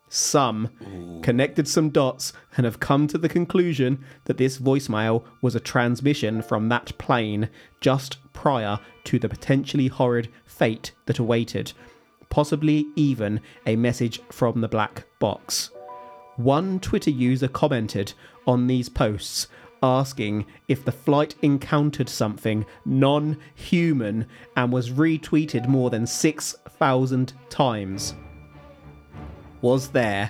Some 0.10 0.70
connected 1.24 1.67
some 1.67 1.89
dots 1.89 2.34
and 2.55 2.65
have 2.65 2.79
come 2.79 3.08
to 3.08 3.17
the 3.17 3.27
conclusion 3.27 4.05
that 4.25 4.38
this 4.38 4.60
voicemail 4.60 5.24
was 5.41 5.55
a 5.55 5.60
transmission 5.60 6.43
from 6.43 6.70
that 6.70 6.96
plane 7.00 7.50
just 7.82 8.20
prior 8.32 8.77
to 9.05 9.17
the 9.17 9.27
potentially 9.27 9.88
horrid 9.88 10.29
fate 10.46 10.91
that 11.08 11.17
awaited, 11.17 11.74
possibly 12.29 12.86
even 12.96 13.41
a 13.65 13.75
message 13.75 14.22
from 14.29 14.62
the 14.62 14.67
black 14.67 15.05
box. 15.17 15.72
One 16.36 16.79
Twitter 16.79 17.10
user 17.10 17.48
commented 17.48 18.13
on 18.46 18.67
these 18.67 18.88
posts 18.88 19.48
asking 19.83 20.45
if 20.67 20.83
the 20.83 20.91
flight 20.91 21.35
encountered 21.43 22.09
something 22.09 22.65
non 22.85 23.37
human 23.53 24.25
and 24.55 24.71
was 24.71 24.89
retweeted 24.89 25.67
more 25.67 25.91
than 25.91 26.07
6,000 26.07 27.33
times 27.49 28.15
was 29.63 29.87
there 29.87 30.29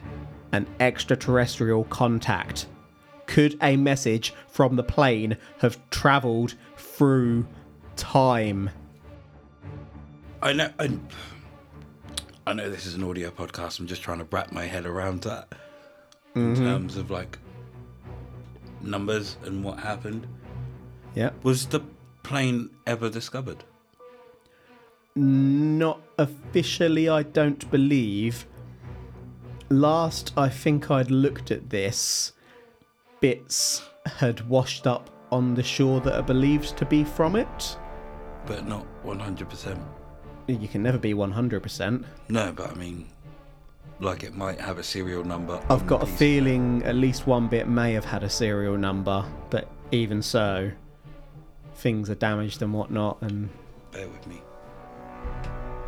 an 0.53 0.67
extraterrestrial 0.79 1.83
contact? 1.86 2.67
Could 3.25 3.57
a 3.62 3.75
message 3.75 4.33
from 4.48 4.75
the 4.75 4.83
plane 4.83 5.36
have 5.57 5.77
travelled 5.89 6.53
through 6.77 7.48
time? 7.95 8.69
I 10.41 10.53
know. 10.53 10.69
I, 10.77 10.98
I 12.45 12.53
know 12.53 12.69
this 12.69 12.86
is 12.86 12.93
an 12.93 13.03
audio 13.03 13.31
podcast. 13.31 13.79
I'm 13.79 13.88
just 13.88 14.03
trying 14.03 14.19
to 14.19 14.27
wrap 14.29 14.51
my 14.51 14.65
head 14.65 14.86
around 14.86 15.22
that 15.24 15.48
in 16.36 16.53
mm-hmm. 16.53 16.63
terms 16.63 16.95
of 16.95 17.10
like 17.10 17.39
numbers 18.84 19.38
and 19.44 19.63
what 19.63 19.80
happened. 19.80 20.28
Yeah. 21.16 21.32
Was 21.44 21.68
the 21.68 21.82
plane 22.24 22.70
ever 22.86 23.10
discovered? 23.10 23.63
Not 25.16 26.02
officially, 26.18 27.08
I 27.08 27.24
don't 27.24 27.70
believe. 27.70 28.48
Last 29.70 30.34
I 30.38 30.50
think 30.50 30.90
I'd 30.90 31.12
looked 31.12 31.52
at 31.52 31.70
this, 31.70 32.34
bits 33.20 33.84
had 34.06 34.48
washed 34.48 34.88
up 34.88 35.10
on 35.32 35.56
the 35.56 35.63
shore 35.63 36.02
that 36.02 36.16
are 36.16 36.24
believed 36.24 36.78
to 36.78 36.86
be 36.86 37.04
from 37.04 37.36
it. 37.36 37.78
But 38.46 38.68
not 38.68 38.86
100%. 39.04 39.80
You 40.48 40.68
can 40.68 40.84
never 40.84 40.98
be 40.98 41.13
100%. 41.13 42.06
No, 42.30 42.52
but 42.52 42.72
I 42.72 42.74
mean, 42.74 43.08
like 44.03 44.24
it 44.24 44.36
might 44.36 44.60
have 44.60 44.77
a 44.77 44.83
serial 44.83 45.24
number. 45.24 45.62
I've 45.69 45.88
got 45.88 46.03
a 46.03 46.05
feeling 46.05 46.83
at 46.83 46.95
least 46.95 47.25
one 47.25 47.48
bit 47.48 47.67
may 47.67 47.93
have 47.93 48.05
had 48.05 48.24
a 48.24 48.29
serial 48.29 48.77
number, 48.77 49.25
but 49.50 49.67
even 49.91 50.22
so, 50.22 50.72
things 51.75 52.10
are 52.10 52.15
damaged 52.15 52.62
and 52.62 52.74
whatnot. 52.74 53.22
And 53.22 53.50
Bear 53.91 54.07
with 54.07 54.27
me. 54.27 54.41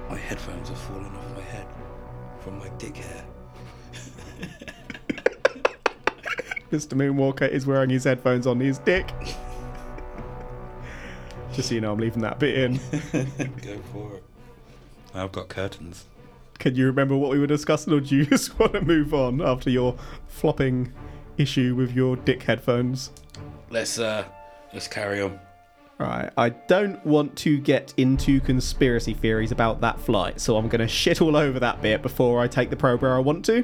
My 0.10 0.18
headphones 0.18 0.70
have 0.70 0.78
fallen 0.78 1.16
off 1.16 1.36
my 1.36 1.42
head 1.42 1.68
from 2.40 2.60
my 2.60 2.70
dick 2.78 2.98
hair. 2.98 3.26
Mr. 6.72 6.94
Moonwalker 6.94 7.50
is 7.50 7.66
wearing 7.66 7.90
his 7.90 8.04
headphones 8.04 8.48
on 8.48 8.60
his 8.60 8.80
dick. 8.80 9.10
Just 11.54 11.70
so 11.70 11.76
you 11.76 11.82
know, 11.82 11.94
I'm 11.94 12.00
leaving 12.00 12.22
that 12.22 12.38
bit 12.40 12.58
in. 12.58 12.74
Go 13.62 13.80
for 13.94 14.16
it. 14.16 14.24
I've 15.14 15.32
got 15.32 15.48
curtains. 15.48 16.06
Can 16.60 16.76
you 16.76 16.86
remember 16.86 17.16
what 17.16 17.32
we 17.32 17.40
were 17.40 17.48
discussing, 17.48 17.94
or 17.94 18.00
do 18.00 18.16
you 18.16 18.26
just 18.28 18.58
want 18.60 18.74
to 18.74 18.82
move 18.82 19.14
on 19.14 19.42
after 19.42 19.70
your 19.70 19.96
flopping 20.28 20.92
issue 21.38 21.76
with 21.76 21.94
your 21.94 22.16
dick 22.16 22.44
headphones? 22.44 23.12
Let's 23.70 24.00
uh, 24.00 24.26
let's 24.74 24.88
carry 24.88 25.22
on. 25.22 25.40
Right, 25.98 26.30
I 26.38 26.50
don't 26.50 27.04
want 27.06 27.38
to 27.38 27.58
get 27.58 27.94
into 27.96 28.42
conspiracy 28.42 29.14
theories 29.14 29.54
about 29.54 29.80
that 29.80 29.98
flight, 29.98 30.42
so 30.42 30.58
I'm 30.58 30.68
going 30.68 30.82
to 30.82 30.90
shit 30.90 31.22
all 31.22 31.38
over 31.38 31.58
that 31.62 31.82
bit 31.82 32.02
before 32.02 32.42
I 32.42 32.50
take 32.50 32.70
the 32.70 32.76
probe 32.76 33.02
where 33.02 33.16
I 33.16 33.20
want 33.20 33.46
to. 33.46 33.64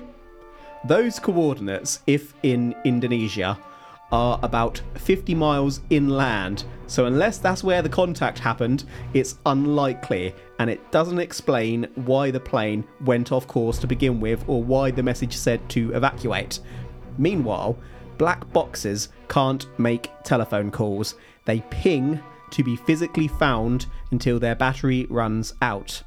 Those 0.85 1.19
coordinates, 1.19 1.99
if 2.07 2.33
in 2.41 2.73
Indonesia, 2.85 3.59
are 4.11 4.39
about 4.43 4.81
50 4.95 5.33
miles 5.35 5.81
inland, 5.89 6.65
so 6.87 7.05
unless 7.05 7.37
that's 7.37 7.63
where 7.63 7.81
the 7.81 7.89
contact 7.89 8.37
happened, 8.37 8.83
it's 9.13 9.39
unlikely, 9.45 10.35
and 10.59 10.69
it 10.69 10.91
doesn't 10.91 11.19
explain 11.19 11.87
why 11.95 12.31
the 12.31 12.39
plane 12.39 12.83
went 13.05 13.31
off 13.31 13.47
course 13.47 13.77
to 13.79 13.87
begin 13.87 14.19
with 14.19 14.43
or 14.47 14.61
why 14.61 14.91
the 14.91 15.01
message 15.01 15.35
said 15.35 15.67
to 15.69 15.93
evacuate. 15.93 16.59
Meanwhile, 17.17 17.77
black 18.17 18.51
boxes 18.51 19.09
can't 19.29 19.67
make 19.79 20.11
telephone 20.23 20.69
calls. 20.69 21.15
They 21.45 21.61
ping 21.69 22.19
to 22.51 22.63
be 22.63 22.75
physically 22.75 23.27
found 23.27 23.85
until 24.11 24.39
their 24.39 24.55
battery 24.55 25.07
runs 25.09 25.53
out. 25.61 26.03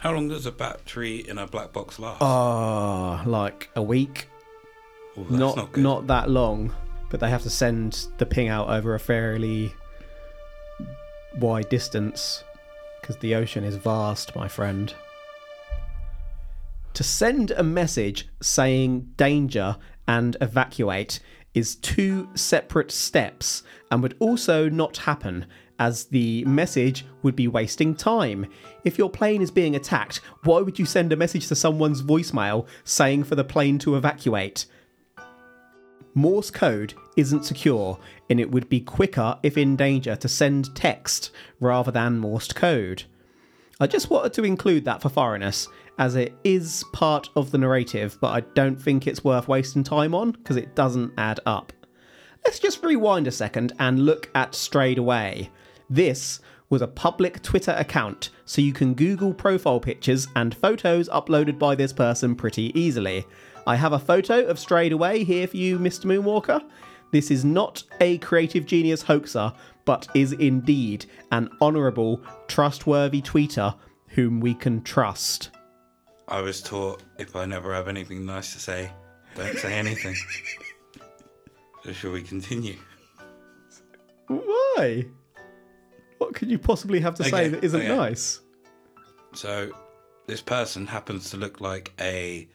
How 0.00 0.12
long 0.12 0.28
does 0.28 0.46
a 0.46 0.52
battery 0.52 1.18
in 1.28 1.38
a 1.38 1.46
black 1.46 1.72
box 1.72 1.98
last? 1.98 2.20
Ah, 2.20 3.22
like 3.26 3.70
a 3.76 3.82
week. 3.82 4.28
Oh, 5.16 5.22
that's 5.22 5.30
not 5.30 5.56
not 5.56 5.76
not, 5.76 6.06
that 6.06 6.30
long, 6.30 6.72
but 7.10 7.20
they 7.20 7.28
have 7.28 7.42
to 7.42 7.50
send 7.50 8.06
the 8.18 8.26
ping 8.26 8.48
out 8.48 8.68
over 8.68 8.94
a 8.94 9.00
fairly 9.00 9.74
wide 11.38 11.68
distance 11.68 12.42
because 13.00 13.16
the 13.18 13.34
ocean 13.34 13.64
is 13.64 13.76
vast, 13.76 14.34
my 14.34 14.48
friend. 14.48 14.94
To 16.94 17.02
send 17.02 17.50
a 17.52 17.62
message 17.62 18.28
saying 18.40 19.12
danger 19.16 19.76
and 20.08 20.36
evacuate 20.40 21.20
is 21.54 21.76
two 21.76 22.28
separate 22.34 22.90
steps 22.90 23.62
and 23.90 24.02
would 24.02 24.16
also 24.20 24.68
not 24.68 24.96
happen 24.96 25.46
as 25.78 26.04
the 26.06 26.44
message 26.44 27.06
would 27.22 27.34
be 27.34 27.48
wasting 27.48 27.94
time. 27.94 28.46
If 28.84 28.98
your 28.98 29.08
plane 29.08 29.40
is 29.40 29.50
being 29.50 29.74
attacked, 29.74 30.18
why 30.44 30.60
would 30.60 30.78
you 30.78 30.84
send 30.84 31.12
a 31.12 31.16
message 31.16 31.48
to 31.48 31.54
someone's 31.54 32.02
voicemail 32.02 32.66
saying 32.84 33.24
for 33.24 33.34
the 33.34 33.44
plane 33.44 33.78
to 33.80 33.96
evacuate? 33.96 34.66
Morse 36.14 36.50
code 36.50 36.94
isn't 37.16 37.44
secure, 37.44 37.98
and 38.28 38.40
it 38.40 38.50
would 38.50 38.68
be 38.68 38.80
quicker 38.80 39.38
if 39.42 39.56
in 39.56 39.76
danger 39.76 40.16
to 40.16 40.28
send 40.28 40.74
text 40.74 41.30
rather 41.60 41.90
than 41.90 42.18
Morse 42.18 42.52
code. 42.52 43.04
I 43.78 43.86
just 43.86 44.10
wanted 44.10 44.34
to 44.34 44.44
include 44.44 44.84
that 44.84 45.00
for 45.00 45.08
foreigners, 45.08 45.68
as 45.98 46.16
it 46.16 46.34
is 46.44 46.84
part 46.92 47.28
of 47.36 47.50
the 47.50 47.58
narrative, 47.58 48.18
but 48.20 48.28
I 48.28 48.40
don't 48.54 48.80
think 48.80 49.06
it's 49.06 49.24
worth 49.24 49.48
wasting 49.48 49.84
time 49.84 50.14
on 50.14 50.32
because 50.32 50.56
it 50.56 50.74
doesn't 50.74 51.12
add 51.16 51.40
up. 51.46 51.72
Let's 52.44 52.58
just 52.58 52.82
rewind 52.82 53.26
a 53.26 53.32
second 53.32 53.72
and 53.78 54.04
look 54.04 54.30
at 54.34 54.54
Strayed 54.54 54.98
Away. 54.98 55.50
This 55.88 56.40
was 56.70 56.82
a 56.82 56.86
public 56.86 57.42
Twitter 57.42 57.74
account, 57.76 58.30
so 58.44 58.62
you 58.62 58.72
can 58.72 58.94
Google 58.94 59.34
profile 59.34 59.80
pictures 59.80 60.28
and 60.36 60.54
photos 60.54 61.08
uploaded 61.08 61.58
by 61.58 61.74
this 61.74 61.92
person 61.92 62.34
pretty 62.36 62.72
easily. 62.78 63.26
I 63.66 63.74
have 63.76 63.92
a 63.92 63.98
photo 63.98 64.46
of 64.46 64.58
Strayed 64.58 64.92
Away 64.92 65.24
here 65.24 65.46
for 65.48 65.56
you, 65.56 65.78
Mr. 65.78 66.06
Moonwalker. 66.06 66.62
This 67.10 67.30
is 67.30 67.44
not 67.44 67.82
a 68.00 68.18
creative 68.18 68.66
genius 68.66 69.02
hoaxer, 69.02 69.52
but 69.84 70.06
is 70.14 70.32
indeed 70.32 71.06
an 71.32 71.50
honourable, 71.60 72.22
trustworthy 72.46 73.20
tweeter 73.20 73.76
whom 74.06 74.40
we 74.40 74.54
can 74.54 74.82
trust. 74.82 75.50
I 76.28 76.40
was 76.40 76.62
taught 76.62 77.02
if 77.18 77.34
I 77.34 77.44
never 77.46 77.74
have 77.74 77.88
anything 77.88 78.24
nice 78.24 78.52
to 78.52 78.60
say, 78.60 78.92
don't 79.34 79.58
say 79.58 79.74
anything. 79.74 80.14
so 81.84 81.92
shall 81.92 82.12
we 82.12 82.22
continue? 82.22 82.76
Why? 84.28 85.06
What 86.20 86.34
could 86.34 86.50
you 86.50 86.58
possibly 86.58 87.00
have 87.00 87.14
to 87.14 87.24
say 87.24 87.48
that 87.48 87.64
isn't 87.64 87.80
okay. 87.80 87.96
nice? 87.96 88.40
So 89.32 89.72
this 90.26 90.42
person 90.42 90.86
happens 90.86 91.30
to 91.30 91.38
look 91.38 91.62
like 91.62 91.94
a 91.98 92.46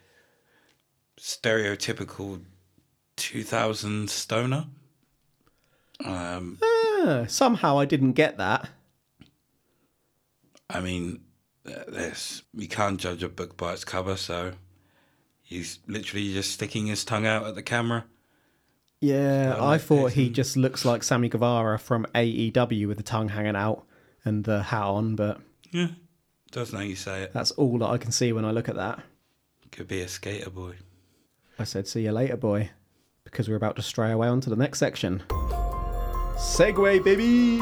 stereotypical 1.20 2.44
2000 3.16 4.08
stoner. 4.08 4.68
Um, 6.06 6.60
Ah, 6.62 7.26
somehow 7.28 7.80
I 7.80 7.86
didn't 7.86 8.12
get 8.12 8.38
that. 8.38 8.70
I 10.70 10.80
mean, 10.80 11.22
there's 11.64 12.44
you 12.54 12.68
can't 12.68 13.00
judge 13.00 13.24
a 13.24 13.30
book 13.30 13.58
by 13.58 13.74
its 13.74 13.84
cover, 13.84 14.16
so 14.16 14.52
he's 15.42 15.80
literally 15.88 16.32
just 16.34 16.52
sticking 16.52 16.86
his 16.86 17.04
tongue 17.04 17.26
out 17.26 17.48
at 17.48 17.56
the 17.56 17.64
camera. 17.64 18.06
Yeah, 19.06 19.58
I 19.60 19.78
thought 19.78 20.12
he 20.14 20.30
just 20.30 20.58
looks 20.58 20.84
like 20.86 21.04
Sammy 21.04 21.30
Guevara 21.30 21.78
from 21.80 22.06
AEW 22.16 22.88
with 22.88 22.98
the 22.98 23.04
tongue 23.04 23.30
hanging 23.30 23.56
out 23.56 23.86
and 24.24 24.44
the 24.44 24.64
hat 24.64 24.84
on, 24.84 25.16
but 25.16 25.40
Yeah, 25.72 25.88
does 26.52 26.74
now 26.74 26.80
you 26.82 26.96
say 26.96 27.24
it. 27.24 27.34
that's 27.34 27.52
all 27.52 27.78
that 27.80 27.88
I 27.90 27.98
can 27.98 28.12
see 28.12 28.32
when 28.34 28.46
I 28.46 28.52
look 28.52 28.68
at 28.70 28.76
that. 28.76 29.00
Could 29.72 29.88
be 29.88 30.02
a 30.02 30.08
skater 30.08 30.50
boy. 30.50 30.76
I 31.60 31.64
said, 31.66 31.88
see 31.88 32.04
you 32.04 32.12
later, 32.12 32.38
boy, 32.38 32.70
because 33.24 33.48
we're 33.50 33.56
about 33.58 33.76
to 33.76 33.82
stray 33.82 34.12
away 34.12 34.28
on 34.28 34.42
to 34.42 34.50
the 34.50 34.56
next 34.56 34.80
section. 34.80 35.22
Segue, 36.38 37.04
baby! 37.04 37.60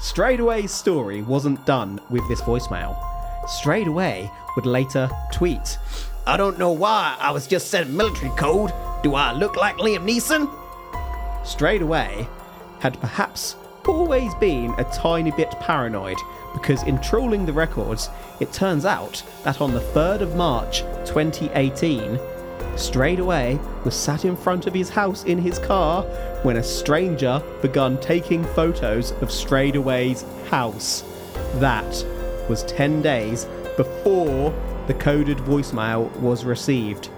Strayed 0.00 0.40
Away's 0.40 0.72
story 0.72 1.22
wasn't 1.22 1.64
done 1.66 2.00
with 2.10 2.26
this 2.28 2.40
voicemail. 2.40 2.96
Strayed 3.48 3.86
Away 3.86 4.30
would 4.56 4.66
later 4.66 5.08
tweet, 5.32 5.78
I 6.26 6.36
don't 6.36 6.58
know 6.58 6.72
why. 6.72 7.16
I 7.20 7.30
was 7.30 7.46
just 7.46 7.68
sent 7.70 7.90
military 7.90 8.30
code. 8.36 8.72
Do 9.02 9.14
I 9.14 9.32
look 9.32 9.56
like 9.56 9.76
Liam 9.76 10.04
Neeson? 10.04 10.50
Strayed 11.46 11.80
Away 11.80 12.28
had 12.80 13.00
perhaps 13.00 13.56
always 13.88 14.34
been 14.34 14.74
a 14.76 14.84
tiny 14.92 15.30
bit 15.30 15.50
paranoid 15.52 16.18
because 16.52 16.82
in 16.82 17.00
trawling 17.00 17.46
the 17.46 17.52
records, 17.52 18.10
it 18.40 18.52
turns 18.52 18.84
out 18.84 19.22
that 19.42 19.62
on 19.62 19.72
the 19.72 19.80
3rd 19.80 20.20
of 20.20 20.36
March 20.36 20.80
2018, 21.06 22.20
Strayed 22.76 23.20
Away 23.20 23.58
was 23.86 23.94
sat 23.94 24.26
in 24.26 24.36
front 24.36 24.66
of 24.66 24.74
his 24.74 24.90
house 24.90 25.24
in 25.24 25.38
his 25.38 25.58
car 25.58 26.02
when 26.42 26.58
a 26.58 26.62
stranger 26.62 27.42
begun 27.62 27.98
taking 28.00 28.44
photos 28.44 29.12
of 29.22 29.32
Strayed 29.32 29.76
Away's 29.76 30.26
house. 30.50 31.04
That 31.54 32.04
was 32.50 32.64
10 32.64 33.00
days 33.00 33.46
before 33.78 34.52
the 34.86 34.94
coded 34.94 35.38
voicemail 35.38 36.14
was 36.20 36.44
received. 36.44 37.08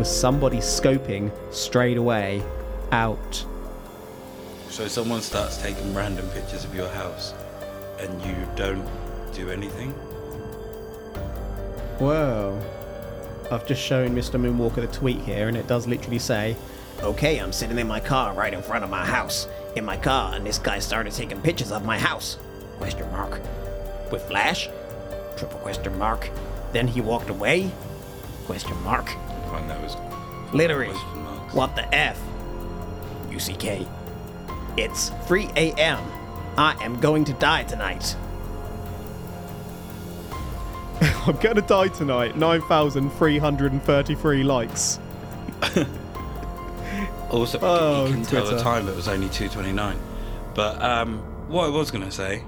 Was 0.00 0.08
somebody 0.08 0.56
scoping 0.60 1.30
Strayed 1.52 1.98
Away 1.98 2.42
out? 2.90 3.44
So 4.70 4.88
someone 4.88 5.20
starts 5.20 5.58
taking 5.58 5.92
random 5.92 6.26
pictures 6.30 6.64
of 6.64 6.74
your 6.74 6.88
house, 6.88 7.34
and 7.98 8.10
you 8.22 8.34
don't 8.56 8.88
do 9.34 9.50
anything. 9.50 9.90
Whoa. 11.98 12.58
I've 13.50 13.66
just 13.66 13.82
shown 13.82 14.16
Mr. 14.16 14.40
Moonwalker 14.40 14.76
the 14.76 14.86
tweet 14.86 15.20
here, 15.20 15.48
and 15.48 15.56
it 15.58 15.66
does 15.66 15.86
literally 15.86 16.18
say, 16.18 16.56
Okay, 17.02 17.36
I'm 17.36 17.52
sitting 17.52 17.78
in 17.78 17.86
my 17.86 18.00
car 18.00 18.32
right 18.32 18.54
in 18.54 18.62
front 18.62 18.84
of 18.84 18.88
my 18.88 19.04
house. 19.04 19.48
In 19.76 19.84
my 19.84 19.98
car, 19.98 20.34
and 20.34 20.46
this 20.46 20.56
guy 20.56 20.78
started 20.78 21.12
taking 21.12 21.42
pictures 21.42 21.72
of 21.72 21.84
my 21.84 21.98
house. 21.98 22.38
Question 22.78 23.10
mark. 23.12 23.38
With 24.10 24.22
flash? 24.22 24.70
Triple 25.36 25.58
question 25.58 25.98
mark. 25.98 26.30
Then 26.72 26.88
he 26.88 27.02
walked 27.02 27.28
away? 27.28 27.70
Question 28.46 28.82
mark. 28.82 29.14
I 29.50 29.54
find 29.58 29.68
that 29.70 29.80
was 29.82 29.96
Literally. 30.52 30.92
question 30.94 31.22
marks. 31.24 31.54
What 31.54 31.74
the 31.76 31.92
F? 31.94 32.18
UCK. 33.30 33.86
It's 34.76 35.10
3 35.26 35.48
a.m. 35.56 35.98
I 36.56 36.76
am 36.84 37.00
going 37.00 37.24
to 37.24 37.32
die 37.34 37.64
tonight. 37.64 38.14
I'm 41.26 41.36
gonna 41.38 41.62
die 41.62 41.88
tonight. 41.88 42.36
9,333 42.36 44.42
likes. 44.44 44.98
Also, 47.30 47.58
Oh, 47.62 48.06
you 48.06 48.14
can 48.14 48.22
tell 48.24 48.44
the 48.44 48.58
time 48.60 48.88
it 48.88 48.96
was 48.96 49.06
only 49.06 49.28
2.29. 49.28 49.96
But 50.52 50.82
um, 50.82 51.18
what 51.48 51.66
I 51.66 51.68
was 51.68 51.92
going 51.92 52.02
to 52.04 52.10
say 52.10 52.42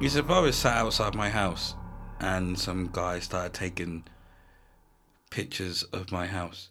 is 0.00 0.14
if 0.14 0.30
I 0.30 0.38
was 0.38 0.54
sat 0.54 0.76
outside 0.76 1.16
my 1.16 1.30
house 1.30 1.74
and 2.20 2.56
some 2.56 2.90
guy 2.92 3.18
started 3.18 3.54
taking 3.54 4.04
pictures 5.30 5.82
of 5.84 6.12
my 6.12 6.26
house, 6.26 6.68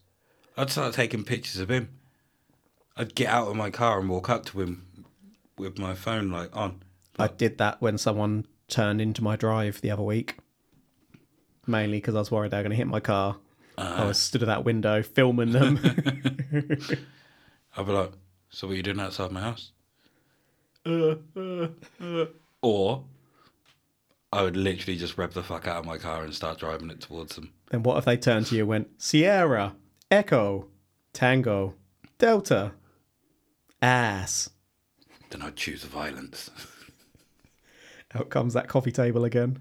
I'd 0.56 0.70
start 0.70 0.94
taking 0.94 1.24
pictures 1.24 1.60
of 1.60 1.70
him. 1.70 1.88
I'd 2.96 3.14
get 3.14 3.28
out 3.28 3.48
of 3.48 3.56
my 3.56 3.70
car 3.70 3.98
and 3.98 4.08
walk 4.08 4.28
up 4.28 4.44
to 4.46 4.60
him 4.60 5.04
with 5.56 5.78
my 5.78 5.94
phone 5.94 6.30
like 6.30 6.54
on. 6.54 6.82
I 7.18 7.28
did 7.28 7.58
that 7.58 7.80
when 7.80 7.98
someone 7.98 8.46
turned 8.68 9.00
into 9.00 9.22
my 9.22 9.36
drive 9.36 9.80
the 9.80 9.90
other 9.90 10.02
week. 10.02 10.36
Mainly 11.66 11.98
because 11.98 12.14
I 12.14 12.18
was 12.18 12.30
worried 12.30 12.50
they 12.52 12.56
were 12.58 12.62
going 12.62 12.70
to 12.70 12.76
hit 12.76 12.86
my 12.86 13.00
car. 13.00 13.36
I 13.78 14.04
was 14.04 14.18
stood 14.18 14.42
at 14.42 14.46
that 14.46 14.64
window 14.64 15.02
filming 15.02 15.52
them. 15.52 15.78
I'd 17.76 17.86
be 17.86 17.92
like, 17.92 18.12
so 18.50 18.66
what 18.66 18.74
are 18.74 18.76
you 18.76 18.82
doing 18.82 19.00
outside 19.00 19.30
my 19.32 19.40
house? 19.40 19.72
Uh, 20.84 21.14
Or 22.62 23.04
I 24.32 24.42
would 24.42 24.56
literally 24.56 24.96
just 24.96 25.18
rev 25.18 25.34
the 25.34 25.42
fuck 25.42 25.66
out 25.66 25.78
of 25.78 25.84
my 25.84 25.98
car 25.98 26.22
and 26.22 26.32
start 26.34 26.58
driving 26.58 26.90
it 26.90 27.00
towards 27.00 27.34
them. 27.34 27.52
then 27.70 27.82
what 27.82 27.98
if 27.98 28.04
they 28.04 28.16
turned 28.16 28.46
to 28.46 28.54
you 28.54 28.62
and 28.62 28.68
went, 28.68 28.88
Sierra, 29.02 29.74
Echo, 30.10 30.68
Tango, 31.12 31.74
Delta, 32.18 32.72
ass. 33.82 34.50
Then 35.30 35.42
I'd 35.42 35.56
choose 35.56 35.84
violence. 35.84 36.50
Out 38.14 38.28
comes 38.30 38.54
that 38.54 38.68
coffee 38.68 38.92
table 38.92 39.24
again. 39.24 39.58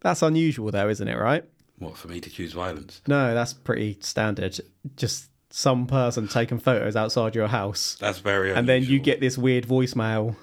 That's 0.00 0.22
unusual 0.22 0.70
though, 0.70 0.88
isn't 0.88 1.06
it, 1.08 1.16
right? 1.16 1.44
What, 1.78 1.96
for 1.96 2.08
me 2.08 2.20
to 2.20 2.30
choose 2.30 2.52
violence? 2.52 3.02
No, 3.06 3.34
that's 3.34 3.52
pretty 3.52 3.98
standard. 4.00 4.58
Just 4.96 5.30
some 5.50 5.86
person 5.86 6.26
taking 6.28 6.58
photos 6.58 6.96
outside 6.96 7.34
your 7.34 7.46
house. 7.48 7.96
That's 8.00 8.18
very 8.18 8.50
unusual. 8.50 8.58
and 8.58 8.68
then 8.68 8.82
you 8.84 8.98
get 8.98 9.20
this 9.20 9.38
weird 9.38 9.66
voicemail 9.66 10.36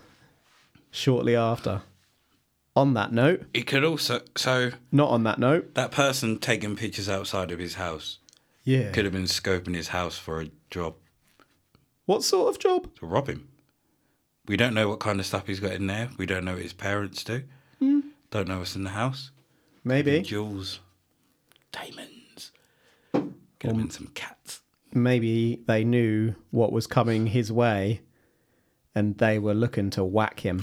shortly 0.91 1.35
after. 1.35 1.81
On 2.75 2.93
that 2.95 3.13
note, 3.13 3.43
It 3.53 3.67
could 3.67 3.83
also. 3.85 4.21
So 4.35 4.71
not 4.91 5.09
on 5.09 5.23
that 5.23 5.39
note, 5.39 5.75
that 5.75 5.91
person 5.91 6.37
taking 6.39 6.75
pictures 6.75 7.07
outside 7.07 7.51
of 7.51 7.59
his 7.59 7.75
house 7.75 8.19
yeah. 8.65 8.91
could 8.91 9.05
have 9.05 9.13
been 9.13 9.23
scoping 9.23 9.75
his 9.75 9.89
house 9.89 10.17
for 10.17 10.41
a 10.41 10.49
job 10.69 10.95
What 12.05 12.23
sort 12.23 12.49
of 12.53 12.59
job? 12.59 12.93
to 12.99 13.05
rob 13.05 13.27
him. 13.29 13.47
We 14.47 14.57
don't 14.57 14.73
know 14.73 14.89
what 14.89 14.99
kind 14.99 15.19
of 15.19 15.25
stuff 15.25 15.47
he's 15.47 15.59
got 15.61 15.71
in 15.71 15.87
there. 15.87 16.09
We 16.17 16.25
don't 16.25 16.43
know 16.45 16.53
what 16.53 16.61
his 16.63 16.73
parents 16.73 17.23
do. 17.23 17.43
Hmm. 17.79 17.99
Don't 18.29 18.47
know 18.47 18.59
what's 18.59 18.75
in 18.75 18.83
the 18.83 18.89
house. 18.91 19.31
Maybe, 19.83 20.21
Jewels, 20.21 20.79
diamonds. 21.71 22.51
Could 23.13 23.33
have 23.61 23.77
been 23.77 23.89
some 23.89 24.07
cats. 24.07 24.61
maybe 24.93 25.61
they 25.67 25.83
knew 25.83 26.35
what 26.51 26.71
was 26.71 26.87
coming 26.87 27.27
his 27.27 27.51
way, 27.51 28.01
and 28.93 29.17
they 29.17 29.39
were 29.39 29.53
looking 29.53 29.89
to 29.91 30.03
whack 30.03 30.41
him. 30.41 30.61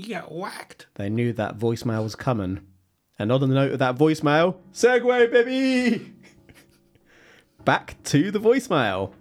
You 0.00 0.14
got 0.14 0.32
whacked. 0.32 0.86
They 0.94 1.10
knew 1.10 1.34
that 1.34 1.58
voicemail 1.58 2.02
was 2.02 2.14
coming. 2.14 2.60
And 3.18 3.30
on 3.30 3.40
the 3.40 3.46
note 3.48 3.72
of 3.72 3.80
that 3.80 3.96
voicemail, 3.96 4.56
segue, 4.72 5.30
baby! 5.30 6.14
Back 7.66 8.02
to 8.04 8.30
the 8.30 8.40
voicemail. 8.40 9.12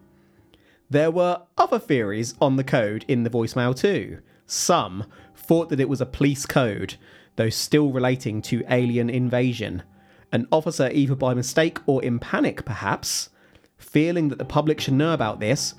There 0.90 1.12
were 1.12 1.42
other 1.58 1.80
theories 1.80 2.34
on 2.40 2.56
the 2.56 2.64
code 2.64 3.04
in 3.10 3.24
the 3.24 3.30
voicemail 3.30 3.76
too. 3.76 4.20
Some 4.46 5.04
thought 5.36 5.68
that 5.68 5.82
it 5.82 5.90
was 5.90 6.00
a 6.00 6.06
police 6.06 6.46
code, 6.46 6.96
though 7.36 7.50
still 7.50 7.92
relating 7.92 8.42
to 8.44 8.64
alien 8.70 9.10
invasion. 9.10 9.84
An 10.32 10.48
officer, 10.50 10.90
either 10.94 11.16
by 11.16 11.34
mistake 11.34 11.80
or 11.88 12.02
in 12.02 12.20
panic 12.20 12.64
perhaps, 12.64 13.32
feeling 13.78 14.30
that 14.30 14.38
the 14.38 14.46
public 14.46 14.80
should 14.80 14.94
know 14.94 15.14
about 15.14 15.42
this, 15.42 15.76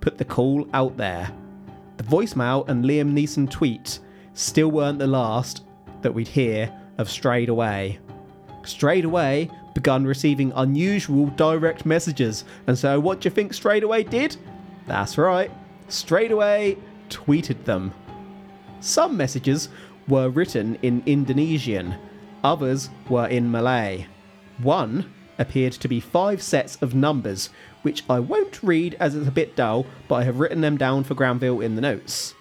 put 0.00 0.16
the 0.16 0.24
call 0.24 0.66
out 0.72 0.96
there. 0.96 1.30
The 1.98 2.04
voicemail 2.04 2.66
and 2.66 2.82
Liam 2.82 3.12
Neeson 3.12 3.50
tweet 3.50 4.00
still 4.38 4.70
weren't 4.70 5.00
the 5.00 5.06
last 5.06 5.64
that 6.00 6.14
we'd 6.14 6.28
hear 6.28 6.72
of 6.98 7.10
Strayed 7.10 7.48
Away. 7.48 7.98
Strayed 8.64 9.04
Away 9.04 9.50
begun 9.74 10.04
receiving 10.04 10.52
unusual 10.54 11.26
direct 11.30 11.84
messages, 11.84 12.44
and 12.68 12.78
so 12.78 13.00
what 13.00 13.20
do 13.20 13.26
you 13.26 13.34
think 13.34 13.52
Strayed 13.52 13.82
Away 13.82 14.04
did? 14.04 14.36
That's 14.86 15.18
right, 15.18 15.50
Strayed 15.88 16.30
Away 16.30 16.78
tweeted 17.10 17.64
them. 17.64 17.92
Some 18.78 19.16
messages 19.16 19.70
were 20.06 20.28
written 20.28 20.78
in 20.82 21.02
Indonesian, 21.04 21.96
others 22.44 22.90
were 23.08 23.26
in 23.26 23.50
Malay. 23.50 24.06
One 24.58 25.12
appeared 25.38 25.72
to 25.72 25.88
be 25.88 25.98
five 25.98 26.42
sets 26.42 26.76
of 26.80 26.94
numbers, 26.94 27.50
which 27.82 28.04
I 28.08 28.20
won't 28.20 28.62
read 28.62 28.96
as 29.00 29.16
it's 29.16 29.26
a 29.26 29.32
bit 29.32 29.56
dull, 29.56 29.84
but 30.06 30.16
I 30.16 30.24
have 30.24 30.38
written 30.38 30.60
them 30.60 30.76
down 30.76 31.02
for 31.02 31.14
Granville 31.14 31.60
in 31.60 31.74
the 31.74 31.80
notes. 31.80 32.34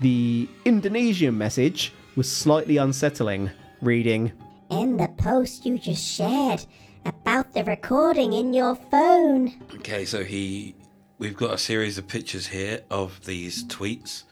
The 0.00 0.48
Indonesian 0.64 1.36
message 1.38 1.92
was 2.16 2.30
slightly 2.30 2.76
unsettling, 2.76 3.50
reading, 3.80 4.32
In 4.70 4.96
the 4.96 5.08
post 5.18 5.64
you 5.64 5.78
just 5.78 6.04
shared 6.04 6.64
about 7.04 7.52
the 7.52 7.64
recording 7.64 8.32
in 8.32 8.52
your 8.52 8.74
phone. 8.74 9.60
Okay, 9.76 10.04
so 10.04 10.24
he. 10.24 10.74
We've 11.18 11.36
got 11.36 11.54
a 11.54 11.58
series 11.58 11.98
of 11.98 12.08
pictures 12.08 12.48
here 12.48 12.80
of 12.90 13.24
these 13.24 13.64
tweets. 13.64 14.24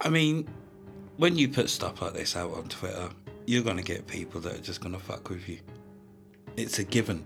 I 0.00 0.08
mean, 0.08 0.48
when 1.18 1.36
you 1.36 1.48
put 1.48 1.68
stuff 1.68 2.00
like 2.00 2.14
this 2.14 2.34
out 2.34 2.54
on 2.54 2.68
Twitter, 2.68 3.10
you're 3.46 3.62
going 3.62 3.76
to 3.76 3.82
get 3.82 4.06
people 4.06 4.40
that 4.42 4.54
are 4.54 4.62
just 4.62 4.80
going 4.80 4.94
to 4.94 5.00
fuck 5.00 5.28
with 5.28 5.46
you. 5.48 5.58
It's 6.56 6.78
a 6.78 6.84
given. 6.84 7.24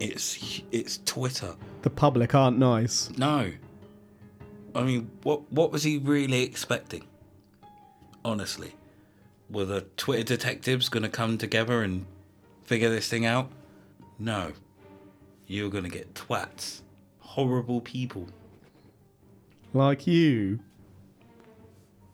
It's 0.00 0.62
it's 0.72 0.98
Twitter. 1.04 1.54
The 1.82 1.90
public 1.90 2.34
aren't 2.34 2.58
nice. 2.58 3.10
No. 3.16 3.52
I 4.74 4.82
mean, 4.82 5.10
what 5.22 5.50
what 5.52 5.72
was 5.72 5.82
he 5.82 5.98
really 5.98 6.42
expecting? 6.42 7.04
Honestly, 8.24 8.74
were 9.50 9.64
the 9.64 9.82
Twitter 9.96 10.22
detectives 10.24 10.88
going 10.88 11.02
to 11.02 11.08
come 11.08 11.38
together 11.38 11.82
and 11.82 12.06
figure 12.64 12.88
this 12.90 13.08
thing 13.08 13.26
out? 13.26 13.50
No. 14.18 14.52
You're 15.46 15.70
going 15.70 15.84
to 15.84 15.90
get 15.90 16.14
twats, 16.14 16.80
horrible 17.18 17.80
people. 17.80 18.28
Like 19.74 20.06
you. 20.06 20.60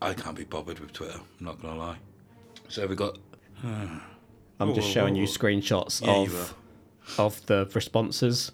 I 0.01 0.13
can't 0.13 0.35
be 0.35 0.45
bothered 0.45 0.79
with 0.79 0.93
Twitter. 0.93 1.19
I'm 1.39 1.45
not 1.45 1.61
going 1.61 1.73
to 1.73 1.79
lie. 1.79 1.97
So 2.67 2.87
we 2.87 2.95
got. 2.95 3.17
I'm 3.63 4.73
just 4.73 4.89
showing 4.89 5.15
you 5.15 5.25
screenshots 5.25 6.05
Yeah, 6.05 6.23
you 6.23 6.25
of 6.25 6.55
of 7.17 7.45
the 7.45 7.69
responses. 7.73 8.51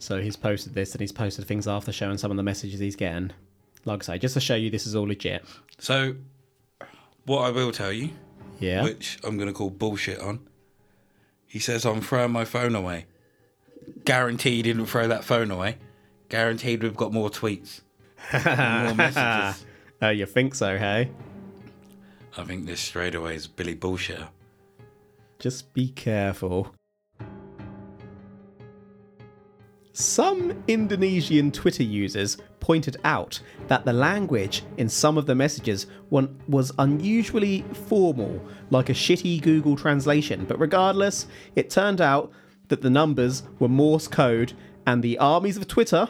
So 0.00 0.20
he's 0.20 0.34
posted 0.36 0.74
this 0.74 0.92
and 0.92 1.00
he's 1.00 1.12
posted 1.12 1.46
things 1.46 1.68
after 1.68 1.92
showing 1.92 2.18
some 2.18 2.30
of 2.32 2.36
the 2.36 2.42
messages 2.42 2.80
he's 2.80 2.96
getting. 2.96 3.30
Like 3.84 4.02
I 4.02 4.14
say, 4.14 4.18
just 4.18 4.34
to 4.34 4.40
show 4.40 4.54
you 4.56 4.70
this 4.70 4.86
is 4.86 4.96
all 4.96 5.06
legit. 5.06 5.44
So, 5.78 6.16
what 7.26 7.42
I 7.42 7.50
will 7.50 7.70
tell 7.70 7.92
you, 7.92 8.10
Yeah. 8.58 8.82
which 8.82 9.18
I'm 9.24 9.36
going 9.36 9.48
to 9.48 9.54
call 9.54 9.70
bullshit 9.70 10.18
on, 10.18 10.40
he 11.46 11.58
says 11.58 11.84
I'm 11.84 12.00
throwing 12.00 12.32
my 12.32 12.44
phone 12.44 12.74
away. 12.74 13.06
Guaranteed 14.04 14.66
he 14.66 14.72
didn't 14.72 14.86
throw 14.86 15.06
that 15.08 15.24
phone 15.24 15.50
away. 15.50 15.76
Guaranteed 16.28 16.82
we've 16.82 16.96
got 16.96 17.12
more 17.12 17.30
tweets. 17.30 17.80
and 18.32 18.86
more 18.86 18.94
messages. 19.12 19.64
Oh, 20.02 20.10
you 20.10 20.26
think 20.26 20.54
so, 20.54 20.78
hey? 20.78 21.10
I 22.38 22.44
think 22.44 22.66
this 22.66 22.80
straight 22.80 23.14
away 23.14 23.34
is 23.34 23.46
Billy 23.46 23.74
bullshit. 23.74 24.20
Just 25.38 25.72
be 25.74 25.88
careful. 25.88 26.74
Some 30.00 30.64
Indonesian 30.66 31.52
Twitter 31.52 31.82
users 31.82 32.38
pointed 32.58 32.96
out 33.04 33.38
that 33.68 33.84
the 33.84 33.92
language 33.92 34.62
in 34.78 34.88
some 34.88 35.18
of 35.18 35.26
the 35.26 35.34
messages 35.34 35.88
was 36.08 36.72
unusually 36.78 37.66
formal, 37.86 38.42
like 38.70 38.88
a 38.88 38.94
shitty 38.94 39.42
Google 39.42 39.76
translation, 39.76 40.46
but 40.46 40.58
regardless, 40.58 41.26
it 41.54 41.68
turned 41.68 42.00
out 42.00 42.32
that 42.68 42.80
the 42.80 42.88
numbers 42.88 43.42
were 43.58 43.68
Morse 43.68 44.08
code 44.08 44.54
and 44.86 45.02
the 45.02 45.18
armies 45.18 45.58
of 45.58 45.68
Twitter 45.68 46.08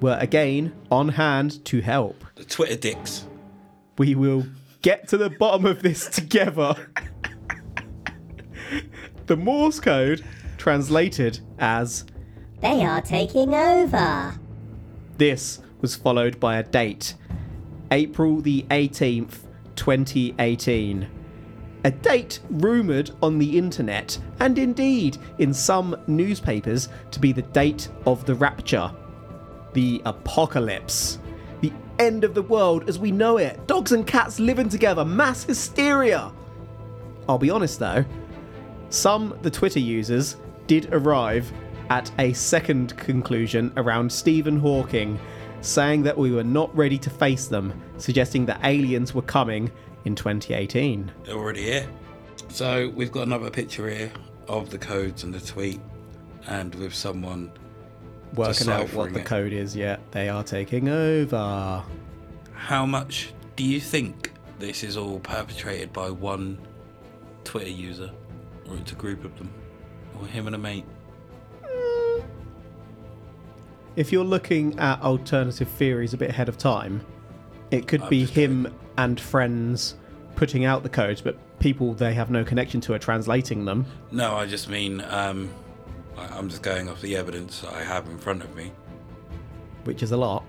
were 0.00 0.16
again 0.20 0.72
on 0.92 1.08
hand 1.08 1.64
to 1.64 1.80
help. 1.80 2.24
The 2.36 2.44
Twitter 2.44 2.76
dicks. 2.76 3.26
We 3.98 4.14
will 4.14 4.46
get 4.80 5.08
to 5.08 5.16
the 5.16 5.30
bottom 5.30 5.66
of 5.66 5.82
this 5.82 6.08
together. 6.08 6.88
the 9.26 9.36
Morse 9.36 9.80
code 9.80 10.24
translated 10.56 11.40
as 11.58 12.04
They 12.64 12.82
are 12.82 13.02
taking 13.02 13.52
over. 13.52 14.32
this 15.18 15.60
was 15.82 15.94
followed 15.94 16.40
by 16.40 16.56
a 16.56 16.62
date 16.62 17.14
April 17.90 18.40
the 18.40 18.62
18th, 18.70 19.40
2018. 19.76 21.06
A 21.84 21.90
date 21.90 22.40
rumoured 22.48 23.10
on 23.22 23.38
the 23.38 23.58
internet, 23.58 24.18
and 24.40 24.58
indeed 24.58 25.18
in 25.38 25.52
some 25.52 25.94
newspapers, 26.06 26.88
to 27.10 27.20
be 27.20 27.32
the 27.32 27.42
date 27.42 27.90
of 28.06 28.24
the 28.24 28.34
rapture. 28.34 28.90
The 29.74 30.00
apocalypse. 30.06 31.18
The 31.60 31.72
end 31.98 32.24
of 32.24 32.32
the 32.32 32.40
world 32.40 32.88
as 32.88 32.98
we 32.98 33.12
know 33.12 33.36
it. 33.36 33.66
Dogs 33.66 33.92
and 33.92 34.06
cats 34.06 34.40
living 34.40 34.70
together. 34.70 35.04
Mass 35.04 35.44
hysteria. 35.44 36.32
I'll 37.28 37.36
be 37.36 37.50
honest 37.50 37.78
though, 37.78 38.06
some 38.88 39.38
the 39.42 39.50
Twitter 39.50 39.80
users 39.80 40.36
did 40.66 40.88
arrive 40.94 41.52
at 41.90 42.10
a 42.18 42.32
second 42.32 42.96
conclusion 42.96 43.72
around 43.76 44.10
Stephen 44.10 44.58
Hawking, 44.58 45.18
saying 45.60 46.02
that 46.02 46.16
we 46.16 46.30
were 46.30 46.44
not 46.44 46.74
ready 46.76 46.98
to 46.98 47.10
face 47.10 47.46
them, 47.46 47.72
suggesting 47.98 48.46
that 48.46 48.60
aliens 48.64 49.14
were 49.14 49.22
coming 49.22 49.70
in 50.04 50.14
2018. 50.14 51.10
They're 51.24 51.34
already 51.34 51.62
here. 51.62 51.88
So 52.48 52.90
we've 52.94 53.12
got 53.12 53.26
another 53.26 53.50
picture 53.50 53.88
here 53.88 54.12
of 54.48 54.70
the 54.70 54.78
codes 54.78 55.24
and 55.24 55.32
the 55.32 55.40
tweet, 55.40 55.80
and 56.46 56.74
with 56.74 56.94
someone. 56.94 57.52
Working 58.34 58.68
out 58.68 58.92
what 58.92 59.12
the 59.12 59.20
it. 59.20 59.26
code 59.26 59.52
is 59.52 59.76
yet, 59.76 60.00
they 60.10 60.28
are 60.28 60.42
taking 60.42 60.88
over. 60.88 61.82
How 62.52 62.84
much 62.84 63.32
do 63.56 63.62
you 63.64 63.80
think 63.80 64.32
this 64.58 64.82
is 64.82 64.96
all 64.96 65.20
perpetrated 65.20 65.92
by 65.92 66.10
one 66.10 66.58
Twitter 67.44 67.70
user, 67.70 68.10
or 68.68 68.76
it's 68.76 68.92
a 68.92 68.96
group 68.96 69.24
of 69.24 69.36
them, 69.38 69.50
or 70.18 70.26
him 70.26 70.46
and 70.46 70.56
a 70.56 70.58
mate? 70.58 70.84
If 73.96 74.10
you're 74.12 74.24
looking 74.24 74.78
at 74.78 75.00
alternative 75.02 75.68
theories 75.68 76.14
a 76.14 76.16
bit 76.16 76.30
ahead 76.30 76.48
of 76.48 76.58
time, 76.58 77.00
it 77.70 77.86
could 77.86 78.02
I'm 78.02 78.08
be 78.08 78.24
him 78.24 78.72
and 78.98 79.20
friends 79.20 79.94
putting 80.34 80.64
out 80.64 80.82
the 80.82 80.88
codes, 80.88 81.20
but 81.20 81.36
people 81.60 81.94
they 81.94 82.12
have 82.14 82.30
no 82.30 82.44
connection 82.44 82.80
to 82.82 82.94
are 82.94 82.98
translating 82.98 83.64
them. 83.64 83.86
No, 84.10 84.34
I 84.34 84.46
just 84.46 84.68
mean 84.68 85.00
um, 85.08 85.48
I'm 86.16 86.48
just 86.48 86.62
going 86.62 86.88
off 86.88 87.00
the 87.00 87.16
evidence 87.16 87.60
that 87.60 87.72
I 87.72 87.84
have 87.84 88.06
in 88.08 88.18
front 88.18 88.42
of 88.42 88.54
me. 88.56 88.72
which 89.84 90.02
is 90.02 90.12
a 90.12 90.16
lot. 90.16 90.44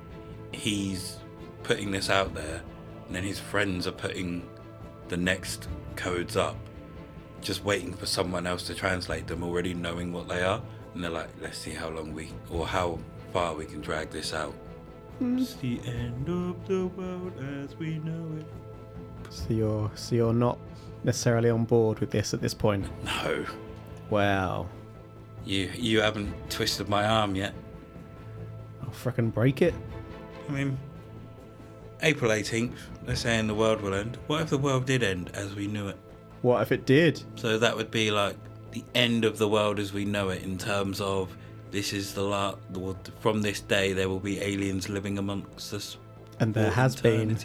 He's 0.51 1.17
putting 1.63 1.91
this 1.91 2.10
out 2.10 2.34
there, 2.34 2.62
and 3.08 3.15
then 3.15 3.23
his 3.23 3.39
friends 3.39 3.86
are 3.88 3.91
putting 3.91 4.47
the 5.10 5.17
next 5.17 5.67
codes 5.95 6.36
up, 6.38 6.55
just 7.41 7.63
waiting 7.63 7.93
for 7.93 8.05
someone 8.05 8.47
else 8.47 8.63
to 8.67 8.73
translate 8.73 9.27
them, 9.27 9.43
already 9.43 9.73
knowing 9.73 10.12
what 10.12 10.27
they 10.27 10.41
are. 10.41 10.62
And 10.93 11.03
they're 11.03 11.12
like, 11.12 11.29
let's 11.41 11.58
see 11.58 11.71
how 11.71 11.89
long 11.89 12.13
we, 12.13 12.29
or 12.49 12.65
how 12.65 12.97
far 13.36 13.54
we 13.54 13.65
can 13.65 13.82
drag 13.82 14.10
this 14.12 14.34
out. 14.34 14.54
Hmm. 15.19 15.39
It's 15.39 15.56
the 15.56 15.82
end 15.86 16.30
of 16.30 16.65
the 16.69 16.88
world 16.88 17.34
as 17.62 17.76
we 17.76 17.98
know 17.98 18.38
it. 18.39 18.45
So 19.30 19.48
you're 19.50 19.91
so 19.93 20.15
you're 20.15 20.34
not 20.34 20.58
necessarily 21.04 21.50
on 21.50 21.65
board 21.65 22.00
with 22.00 22.12
this 22.12 22.34
at 22.34 22.39
this 22.39 22.54
point. 22.54 22.86
No, 23.04 23.45
Well, 24.10 24.69
you 25.43 25.69
you 25.76 26.00
haven't 26.00 26.34
twisted 26.50 26.88
my 26.88 27.06
arm 27.06 27.36
yet. 27.36 27.54
I'll 28.82 28.91
frickin' 28.91 29.34
break 29.34 29.62
it. 29.62 29.74
I 30.48 30.52
mean, 30.54 30.78
April 32.04 32.32
18th, 32.32 32.78
they're 33.04 33.17
saying 33.17 33.48
the 33.48 33.54
world 33.54 33.82
will 33.82 33.95
end. 33.95 34.17
What 34.28 34.43
if 34.43 34.50
the 34.50 34.58
world 34.58 34.86
did 34.86 35.04
end 35.04 35.32
as 35.34 35.56
we 35.56 35.67
knew 35.67 35.89
it? 35.89 35.98
What 36.41 36.62
if 36.62 36.71
it 36.71 36.86
did? 36.86 37.21
So 37.36 37.60
that 37.60 37.76
would 37.76 37.91
be 37.91 38.12
like 38.12 38.38
the 38.71 38.86
end 38.93 39.26
of 39.26 39.38
the 39.38 39.50
world 39.50 39.78
as 39.78 39.91
we 39.91 40.06
know 40.06 40.30
it 40.30 40.41
in 40.41 40.58
terms 40.58 41.02
of 41.02 41.36
this 41.71 41.93
is 41.93 42.13
the 42.13 42.23
last, 42.23 42.58
from 43.19 43.41
this 43.41 43.62
day 43.62 43.93
there 43.93 44.10
will 44.10 44.19
be 44.19 44.39
aliens 44.41 44.89
living 44.89 45.17
amongst 45.17 45.73
us. 45.73 45.97
And 46.39 46.54
there 46.54 46.71
has 46.71 46.95
been. 46.99 47.38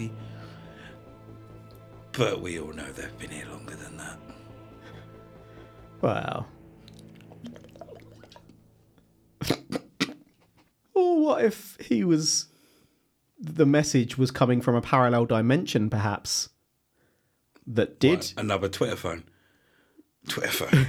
But 2.13 2.41
we 2.41 2.59
all 2.59 2.73
know 2.73 2.91
they've 2.93 3.19
been 3.19 3.31
here 3.31 3.47
longer 3.47 3.77
than 3.77 3.97
that. 3.97 4.19
Well, 6.01 6.47
Or 10.95 11.21
what 11.21 11.45
if 11.45 11.77
he 11.81 12.05
was. 12.05 12.47
The 13.43 13.65
message 13.65 14.19
was 14.19 14.31
coming 14.31 14.61
from 14.61 14.75
a 14.75 14.83
parallel 14.83 15.25
dimension, 15.25 15.89
perhaps. 15.89 16.51
That 17.67 17.99
did. 17.99 18.19
What, 18.19 18.35
another 18.37 18.69
Twitter 18.69 18.97
phone. 18.97 19.25
Twitter 20.29 20.67
phone. 20.67 20.87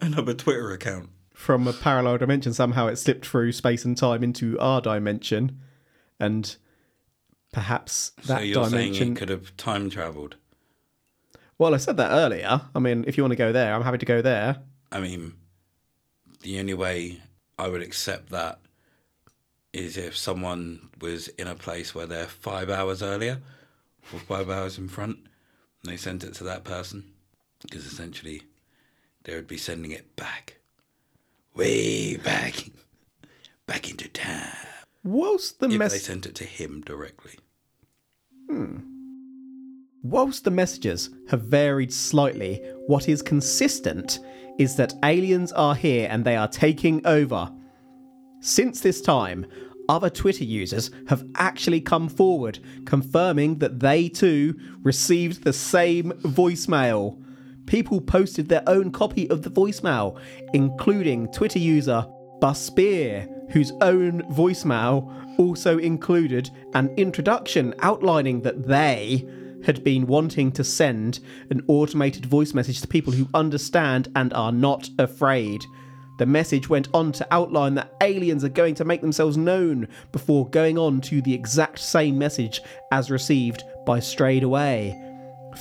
another 0.00 0.32
Twitter 0.32 0.70
account. 0.70 1.10
From 1.48 1.66
a 1.66 1.72
parallel 1.72 2.18
dimension. 2.18 2.52
Somehow 2.52 2.88
it 2.88 2.96
slipped 2.96 3.24
through 3.24 3.52
space 3.52 3.82
and 3.86 3.96
time 3.96 4.22
into 4.22 4.58
our 4.58 4.82
dimension, 4.82 5.58
and 6.20 6.54
perhaps 7.52 8.10
that 8.26 8.26
so 8.26 8.38
you're 8.40 8.64
saying 8.68 8.92
dimension. 8.92 9.14
could 9.14 9.30
have 9.30 9.56
time 9.56 9.88
travelled? 9.88 10.36
Well, 11.56 11.72
I 11.72 11.78
said 11.78 11.96
that 11.96 12.10
earlier. 12.10 12.60
I 12.74 12.78
mean, 12.80 13.02
if 13.06 13.16
you 13.16 13.22
want 13.22 13.32
to 13.32 13.36
go 13.36 13.50
there, 13.50 13.72
I'm 13.74 13.80
happy 13.80 13.96
to 13.96 14.04
go 14.04 14.20
there. 14.20 14.58
I 14.92 15.00
mean, 15.00 15.36
the 16.42 16.60
only 16.60 16.74
way 16.74 17.22
I 17.58 17.68
would 17.68 17.80
accept 17.80 18.28
that 18.28 18.58
is 19.72 19.96
if 19.96 20.18
someone 20.18 20.90
was 21.00 21.28
in 21.28 21.46
a 21.46 21.54
place 21.54 21.94
where 21.94 22.04
they're 22.06 22.26
five 22.26 22.68
hours 22.68 23.02
earlier 23.02 23.40
or 24.12 24.18
five 24.18 24.50
hours 24.50 24.76
in 24.76 24.88
front 24.88 25.16
and 25.82 25.90
they 25.90 25.96
sent 25.96 26.24
it 26.24 26.34
to 26.34 26.44
that 26.44 26.64
person. 26.64 27.10
Because 27.62 27.86
essentially, 27.86 28.42
they 29.24 29.34
would 29.34 29.48
be 29.48 29.56
sending 29.56 29.92
it 29.92 30.14
back. 30.14 30.57
Way 31.58 32.16
back. 32.16 32.70
Back 33.66 33.90
into 33.90 34.08
time. 34.08 34.54
Whilst 35.02 35.58
the 35.58 35.68
If 35.68 35.90
they 35.90 35.98
sent 35.98 36.24
it 36.24 36.36
to 36.36 36.44
him 36.44 36.82
directly. 36.82 37.32
Hmm. 38.48 38.76
whilst 40.04 40.44
the 40.44 40.52
messages 40.52 41.10
have 41.28 41.42
varied 41.42 41.92
slightly, 41.92 42.62
what 42.86 43.08
is 43.08 43.20
consistent 43.20 44.20
is 44.58 44.76
that 44.76 44.94
aliens 45.02 45.50
are 45.52 45.74
here 45.74 46.06
and 46.10 46.24
they 46.24 46.36
are 46.36 46.46
taking 46.46 47.04
over. 47.04 47.52
Since 48.40 48.80
this 48.80 49.02
time, 49.02 49.44
other 49.88 50.08
Twitter 50.08 50.44
users 50.44 50.92
have 51.08 51.26
actually 51.34 51.80
come 51.80 52.08
forward 52.08 52.60
confirming 52.86 53.58
that 53.58 53.80
they 53.80 54.08
too 54.08 54.54
received 54.82 55.42
the 55.42 55.52
same 55.52 56.12
voicemail. 56.22 57.20
People 57.68 58.00
posted 58.00 58.48
their 58.48 58.62
own 58.66 58.90
copy 58.90 59.28
of 59.28 59.42
the 59.42 59.50
voicemail, 59.50 60.18
including 60.54 61.30
Twitter 61.32 61.58
user 61.58 62.06
Buspear, 62.40 63.28
whose 63.50 63.72
own 63.82 64.22
voicemail 64.32 65.38
also 65.38 65.76
included 65.76 66.50
an 66.72 66.88
introduction 66.96 67.74
outlining 67.80 68.40
that 68.40 68.66
they 68.66 69.22
had 69.64 69.84
been 69.84 70.06
wanting 70.06 70.50
to 70.52 70.64
send 70.64 71.20
an 71.50 71.62
automated 71.68 72.24
voice 72.24 72.54
message 72.54 72.80
to 72.80 72.88
people 72.88 73.12
who 73.12 73.28
understand 73.34 74.08
and 74.16 74.32
are 74.32 74.52
not 74.52 74.88
afraid. 74.98 75.62
The 76.18 76.24
message 76.24 76.70
went 76.70 76.88
on 76.94 77.12
to 77.12 77.28
outline 77.30 77.74
that 77.74 77.92
aliens 78.00 78.44
are 78.44 78.48
going 78.48 78.76
to 78.76 78.84
make 78.86 79.02
themselves 79.02 79.36
known 79.36 79.88
before 80.10 80.48
going 80.48 80.78
on 80.78 81.02
to 81.02 81.20
the 81.20 81.34
exact 81.34 81.80
same 81.80 82.16
message 82.16 82.62
as 82.92 83.10
received 83.10 83.62
by 83.84 84.00
Strayed 84.00 84.42
Away. 84.42 84.98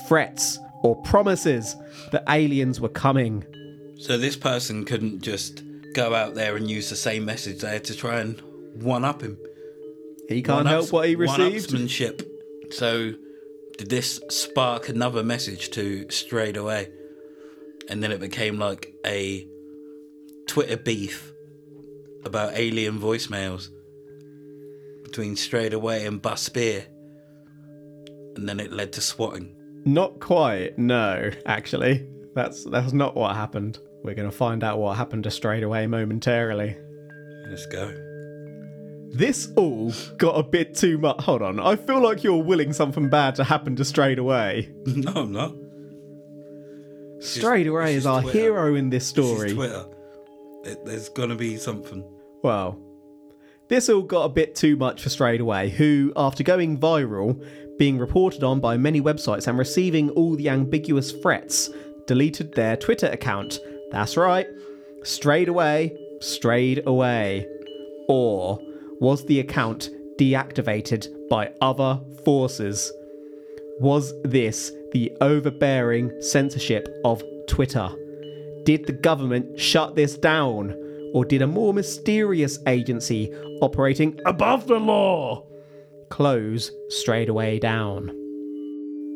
Threats 0.08 0.58
or 0.84 0.96
promises 1.02 1.76
that 2.12 2.24
aliens 2.30 2.80
were 2.80 2.89
coming. 2.89 3.46
So 4.00 4.17
this 4.17 4.36
person 4.36 4.86
couldn't 4.86 5.22
just 5.22 5.63
go 5.93 6.13
out 6.13 6.36
there 6.36 6.56
and 6.56 6.70
use 6.70 6.89
the 6.89 6.96
same 6.96 7.26
message. 7.26 7.62
They 7.62 7.72
had 7.74 7.84
to 7.86 7.96
try 7.96 8.20
and 8.20 8.41
one 8.76 9.04
up 9.04 9.22
him. 9.22 9.38
He 10.30 10.43
can't 10.43 10.67
help 10.67 10.91
what 10.91 11.08
he 11.08 11.15
received. 11.15 11.74
One-upsmanship. 11.74 12.28
So 12.72 13.13
did 13.78 13.89
this 13.89 14.20
spark 14.30 14.89
another 14.89 15.24
message 15.24 15.72
to 15.72 16.10
Strayed 16.10 16.58
Away? 16.58 16.91
And 17.89 18.04
then 18.04 18.12
it 18.12 18.20
became 18.20 18.60
like 18.60 18.93
a 19.06 19.48
Twitter 20.48 20.78
beef 20.78 21.34
about 22.24 22.54
alien 22.56 23.00
voicemails 23.00 23.70
between 25.04 25.36
Strayed 25.36 25.74
Away 25.74 26.06
and 26.06 26.22
Bus 26.22 26.41
Spear. 26.41 26.86
And 28.36 28.48
then 28.48 28.60
it 28.60 28.72
led 28.72 28.93
to 28.93 29.02
swatting. 29.02 29.56
Not 29.88 30.19
quite, 30.19 30.78
no, 30.78 31.32
actually. 31.45 32.06
That's 32.36 32.65
that's 32.65 32.91
not 32.91 33.15
what 33.15 33.36
happened. 33.38 33.80
We're 34.04 34.15
gonna 34.15 34.32
find 34.32 34.62
out 34.63 34.80
what 34.80 34.97
happened 34.97 35.23
to 35.23 35.32
Strayed 35.32 35.63
Away 35.63 35.88
momentarily. 35.88 36.76
Let's 37.50 37.65
go. 37.67 37.88
This 39.10 39.50
all 39.56 39.93
got 40.17 40.34
a 40.38 40.43
bit 40.43 40.76
too 40.76 40.97
much. 40.97 41.21
Hold 41.21 41.41
on, 41.41 41.60
I 41.62 41.78
feel 41.78 42.02
like 42.02 42.21
you're 42.23 42.43
willing 42.43 42.73
something 42.73 43.10
bad 43.10 43.36
to 43.36 43.45
happen 43.45 43.78
to 43.78 43.86
Strayed 43.86 44.19
Away. 44.19 44.73
No, 44.86 45.12
I'm 45.13 45.32
not. 45.32 45.56
Strayed 47.19 47.67
Away 47.67 47.95
is 47.95 48.06
our 48.06 48.21
Twitter. 48.21 48.38
hero 48.39 48.76
in 48.76 48.89
this 48.89 49.12
This 49.12 49.26
story. 49.26 49.47
is 49.47 49.54
Twitter. 49.54 49.86
It, 50.65 50.86
there's 50.86 51.10
gonna 51.10 51.36
be 51.36 51.56
something. 51.58 52.04
Well, 52.43 52.78
this 53.69 53.89
all 53.89 54.02
got 54.04 54.26
a 54.26 54.30
bit 54.30 54.54
too 54.54 54.76
much 54.76 55.02
for 55.02 55.10
Strayed 55.10 55.39
Away, 55.41 55.69
who, 55.69 56.12
after 56.15 56.43
going 56.43 56.78
viral, 56.78 57.43
being 57.77 57.97
reported 57.97 58.43
on 58.43 58.59
by 58.59 58.77
many 58.77 59.01
websites 59.01 59.47
and 59.47 59.57
receiving 59.57 60.09
all 60.11 60.35
the 60.35 60.49
ambiguous 60.49 61.11
threats, 61.11 61.69
deleted 62.05 62.53
their 62.53 62.75
Twitter 62.75 63.07
account. 63.07 63.59
That's 63.91 64.17
right, 64.17 64.47
strayed 65.03 65.47
away, 65.47 65.97
strayed 66.19 66.85
away. 66.87 67.47
Or 68.07 68.59
was 68.99 69.25
the 69.25 69.39
account 69.39 69.89
deactivated 70.19 71.07
by 71.29 71.51
other 71.61 72.01
forces? 72.25 72.91
Was 73.79 74.13
this 74.23 74.71
the 74.91 75.11
overbearing 75.21 76.11
censorship 76.21 76.87
of 77.05 77.23
Twitter? 77.47 77.89
Did 78.63 78.87
the 78.87 78.93
government 78.93 79.59
shut 79.59 79.95
this 79.95 80.17
down? 80.17 80.75
Or 81.13 81.23
did 81.23 81.41
a 81.41 81.47
more 81.47 81.73
mysterious 81.73 82.59
agency 82.67 83.33
operating 83.61 84.19
above 84.25 84.67
the 84.67 84.79
law 84.79 85.46
close 86.10 86.72
Strayed 86.89 87.30
Away 87.30 87.60
down? 87.60 88.12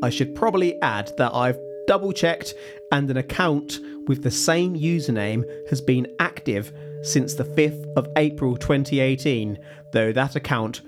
I 0.04 0.10
should 0.10 0.36
probably 0.36 0.80
add 0.82 1.12
that 1.18 1.34
I've 1.34 1.60
double 1.88 2.12
checked 2.12 2.54
and 2.92 3.10
an 3.10 3.18
account 3.18 3.80
with 4.08 4.24
the 4.24 4.32
same 4.32 4.76
username 4.76 5.44
has 5.70 5.82
been 5.82 6.08
active 6.20 6.72
since 7.04 7.34
the 7.34 7.44
5th 7.44 7.86
of 7.96 8.08
April 8.18 8.56
2018, 8.58 9.58
though 9.92 10.12
that 10.12 10.36
account 10.36 10.82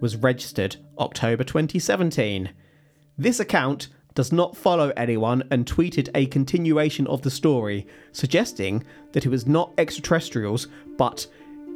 was 0.00 0.16
registered 0.16 0.76
October 0.98 1.44
2017. 1.44 2.50
This 3.16 3.40
account 3.40 3.88
does 4.14 4.32
not 4.32 4.56
follow 4.56 4.92
anyone 4.96 5.44
and 5.50 5.64
tweeted 5.64 6.08
a 6.14 6.26
continuation 6.26 7.06
of 7.06 7.22
the 7.22 7.30
story, 7.30 7.86
suggesting 8.12 8.84
that 9.12 9.24
it 9.24 9.28
was 9.28 9.46
not 9.46 9.72
extraterrestrials 9.78 10.66
but 10.96 11.26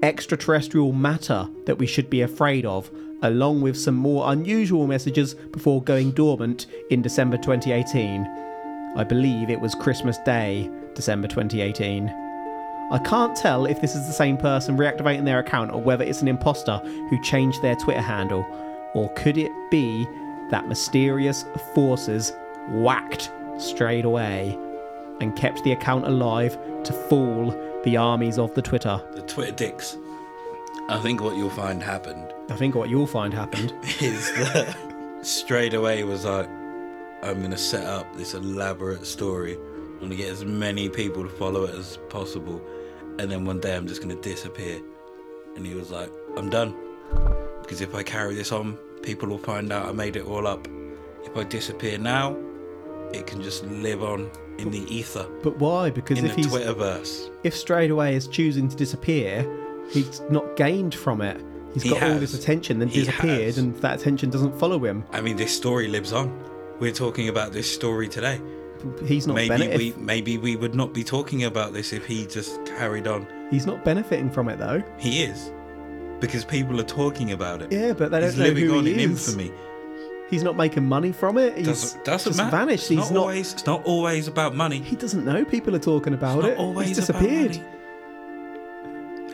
extraterrestrial 0.02 0.92
matter 0.92 1.48
that 1.66 1.78
we 1.78 1.86
should 1.86 2.10
be 2.10 2.22
afraid 2.22 2.66
of, 2.66 2.90
along 3.22 3.60
with 3.60 3.78
some 3.78 3.94
more 3.94 4.30
unusual 4.32 4.86
messages 4.86 5.34
before 5.34 5.82
going 5.82 6.10
dormant 6.10 6.66
in 6.90 7.02
December 7.02 7.36
2018. 7.36 8.24
I 8.96 9.04
believe 9.04 9.48
it 9.48 9.60
was 9.60 9.74
Christmas 9.74 10.18
Day, 10.18 10.70
December 10.94 11.28
2018. 11.28 12.08
I 12.90 12.98
can't 12.98 13.34
tell 13.34 13.64
if 13.64 13.80
this 13.80 13.94
is 13.94 14.06
the 14.06 14.12
same 14.12 14.36
person 14.36 14.76
reactivating 14.76 15.24
their 15.24 15.38
account 15.38 15.72
or 15.72 15.80
whether 15.80 16.04
it's 16.04 16.20
an 16.20 16.28
imposter 16.28 16.78
who 17.08 17.22
changed 17.22 17.62
their 17.62 17.76
Twitter 17.76 18.02
handle. 18.02 18.44
Or 18.94 19.08
could 19.14 19.38
it 19.38 19.50
be 19.70 20.06
that 20.50 20.68
mysterious 20.68 21.46
forces 21.74 22.32
whacked 22.68 23.32
Strayed 23.56 24.04
Away 24.04 24.58
and 25.20 25.34
kept 25.36 25.64
the 25.64 25.72
account 25.72 26.06
alive 26.06 26.58
to 26.84 26.92
fool 26.92 27.50
the 27.84 27.96
armies 27.96 28.38
of 28.38 28.52
the 28.54 28.62
Twitter? 28.62 29.00
The 29.14 29.22
Twitter 29.22 29.52
dicks. 29.52 29.96
I 30.92 31.00
think 31.00 31.20
what 31.22 31.36
you'll 31.36 31.50
find 31.50 31.82
happened 31.82 32.32
I 32.50 32.54
think 32.56 32.74
what 32.74 32.90
you'll 32.90 33.06
find 33.06 33.32
happened. 33.32 33.72
is 34.00 34.30
that 34.34 34.76
Strayed 35.22 35.74
Away 35.74 36.04
was 36.04 36.24
like, 36.24 36.48
I'm 37.22 37.40
gonna 37.40 37.56
set 37.56 37.86
up 37.86 38.14
this 38.16 38.34
elaborate 38.34 39.06
story. 39.06 39.54
I'm 39.56 40.00
gonna 40.00 40.16
get 40.16 40.28
as 40.30 40.44
many 40.44 40.88
people 40.88 41.22
to 41.22 41.28
follow 41.30 41.64
it 41.64 41.74
as 41.74 41.98
possible, 42.10 42.60
and 43.18 43.30
then 43.30 43.44
one 43.44 43.60
day 43.60 43.74
I'm 43.76 43.86
just 43.86 44.02
gonna 44.02 44.16
disappear. 44.20 44.80
And 45.56 45.64
he 45.66 45.74
was 45.74 45.90
like, 45.90 46.10
I'm 46.36 46.50
done. 46.50 46.74
Because 47.62 47.80
if 47.80 47.94
I 47.94 48.02
carry 48.02 48.34
this 48.34 48.50
on, 48.52 48.76
people 49.02 49.28
will 49.28 49.38
find 49.38 49.72
out 49.72 49.86
I 49.86 49.92
made 49.92 50.16
it 50.16 50.26
all 50.26 50.46
up. 50.46 50.66
If 51.24 51.36
I 51.36 51.44
disappear 51.44 51.98
now, 51.98 52.36
it 53.14 53.26
can 53.26 53.40
just 53.42 53.64
live 53.66 54.02
on 54.02 54.30
in 54.58 54.70
the 54.70 54.82
ether, 54.94 55.26
But 55.42 55.56
why? 55.58 55.90
Because 55.90 56.18
in 56.18 56.26
if 56.26 56.32
the 56.36 56.42
he's 56.42 56.52
Twitterverse. 56.52 57.30
if 57.44 57.56
Strayed 57.56 57.90
Away 57.90 58.14
is 58.16 58.26
choosing 58.26 58.68
to 58.68 58.76
disappear, 58.76 59.46
he's 59.90 60.20
not 60.30 60.56
gained 60.56 60.94
from 60.94 61.20
it. 61.22 61.40
He's 61.74 61.84
He 61.84 61.90
got 61.90 62.02
all 62.02 62.18
this 62.18 62.34
attention, 62.34 62.78
then 62.78 62.88
He 62.88 63.00
disappeared, 63.00 63.40
has. 63.46 63.58
and 63.58 63.74
that 63.76 64.00
attention 64.00 64.28
doesn't 64.30 64.58
follow 64.58 64.78
him. 64.84 65.04
I 65.10 65.20
mean, 65.22 65.36
this 65.36 65.56
story 65.56 65.88
lives 65.88 66.12
on. 66.12 66.30
We're 66.80 66.92
talking 66.92 67.28
about 67.28 67.52
this 67.52 67.72
story 67.72 68.08
today. 68.08 68.40
He's 69.06 69.26
not 69.28 69.34
maybe 69.36 69.68
we 69.76 69.94
maybe 69.96 70.38
we 70.38 70.56
would 70.56 70.74
not 70.74 70.92
be 70.92 71.04
talking 71.04 71.44
about 71.44 71.72
this 71.72 71.92
if 71.92 72.04
he 72.04 72.26
just 72.26 72.64
carried 72.66 73.06
on. 73.06 73.26
He's 73.50 73.64
not 73.64 73.84
benefiting 73.84 74.28
from 74.30 74.48
it 74.48 74.58
though. 74.58 74.82
He 74.98 75.22
is, 75.22 75.52
because 76.20 76.44
people 76.44 76.80
are 76.80 76.84
talking 76.84 77.30
about 77.32 77.62
it. 77.62 77.70
Yeah, 77.70 77.92
but 77.92 78.10
they 78.10 78.20
don't 78.20 78.36
know 78.36 78.44
living 78.44 78.66
who 78.66 78.78
on 78.78 78.86
he 78.86 78.94
in 78.94 78.98
is. 79.12 79.28
infamy. 79.28 79.52
He's 80.30 80.42
not 80.42 80.56
making 80.56 80.88
money 80.88 81.12
from 81.12 81.36
it. 81.38 81.56
He's 81.58 81.66
Doesn't, 81.66 82.04
doesn't 82.04 82.30
just 82.30 82.38
matter. 82.38 82.56
vanished. 82.56 82.82
It's 82.84 82.88
He's 82.88 82.98
not 82.98 83.12
not. 83.12 83.20
always. 83.20 83.52
It's 83.52 83.66
not 83.66 83.84
always 83.84 84.28
about 84.28 84.54
money. 84.56 84.78
He 84.80 84.96
doesn't 84.96 85.24
know 85.24 85.44
people 85.44 85.76
are 85.76 85.78
talking 85.78 86.14
about 86.14 86.38
It's 86.38 86.46
not 86.46 86.52
it. 86.52 86.58
always 86.58 86.88
He's 86.88 86.96
disappeared. 86.96 87.60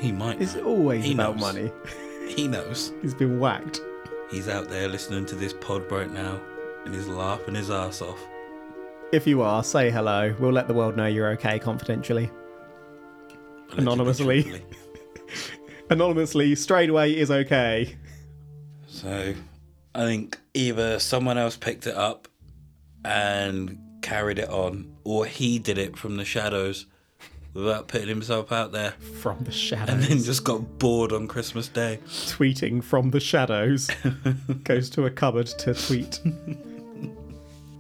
He 0.01 0.13
might. 0.13 0.41
It's 0.41 0.55
know. 0.55 0.65
always 0.65 1.05
He 1.05 1.13
about 1.15 1.37
knows. 1.37 1.41
money. 1.55 1.73
He 2.29 2.47
knows. 2.47 2.93
He's 3.01 3.15
been 3.15 3.41
whacked. 3.41 3.81
He's 4.31 4.49
out 4.49 4.69
there 4.69 4.87
listening 4.87 5.25
to 5.27 5.35
this 5.35 5.55
pod 5.55 5.91
right 5.91 6.13
now, 6.13 6.39
and 6.85 6.95
he's 6.95 7.07
laughing 7.07 7.55
his 7.55 7.71
ass 7.71 8.03
off. 8.03 8.19
If 9.15 9.27
you 9.27 9.41
are, 9.41 9.65
say 9.65 9.91
hello. 9.91 10.37
We'll 10.39 10.53
let 10.53 10.69
the 10.69 10.75
world 10.75 10.95
know 10.95 11.07
you're 11.07 11.31
okay 11.31 11.59
confidentially. 11.59 12.31
Anonymously. 13.73 14.63
Anonymously, 15.91 16.55
Strayed 16.55 16.91
Away 16.91 17.17
is 17.17 17.31
okay. 17.31 17.97
So, 18.87 19.33
I 19.95 20.05
think 20.05 20.39
either 20.53 20.99
someone 20.99 21.39
else 21.39 21.57
picked 21.57 21.87
it 21.87 21.95
up 21.97 22.29
and 23.07 23.79
carried 24.03 24.39
it 24.39 24.51
on, 24.51 24.95
or 25.05 25.25
he 25.25 25.59
did 25.59 25.79
it 25.79 25.97
from 25.97 26.19
the 26.19 26.27
shadows 26.27 26.85
without 27.55 27.89
putting 27.89 28.09
himself 28.09 28.53
out 28.53 28.73
there, 28.73 28.93
From 29.21 29.43
the 29.45 29.51
shadows. 29.53 29.95
and 29.95 30.03
then 30.03 30.19
just 30.23 30.45
got 30.45 30.79
bored 30.79 31.13
on 31.13 31.27
Christmas 31.29 31.69
Day. 31.69 31.99
tweeting 32.07 32.83
from 32.83 33.11
the 33.11 33.21
shadows. 33.21 33.91
Goes 34.65 34.91
to 34.91 35.07
a 35.07 35.11
cupboard 35.11 35.47
to 35.47 35.75
tweet. 35.75 36.21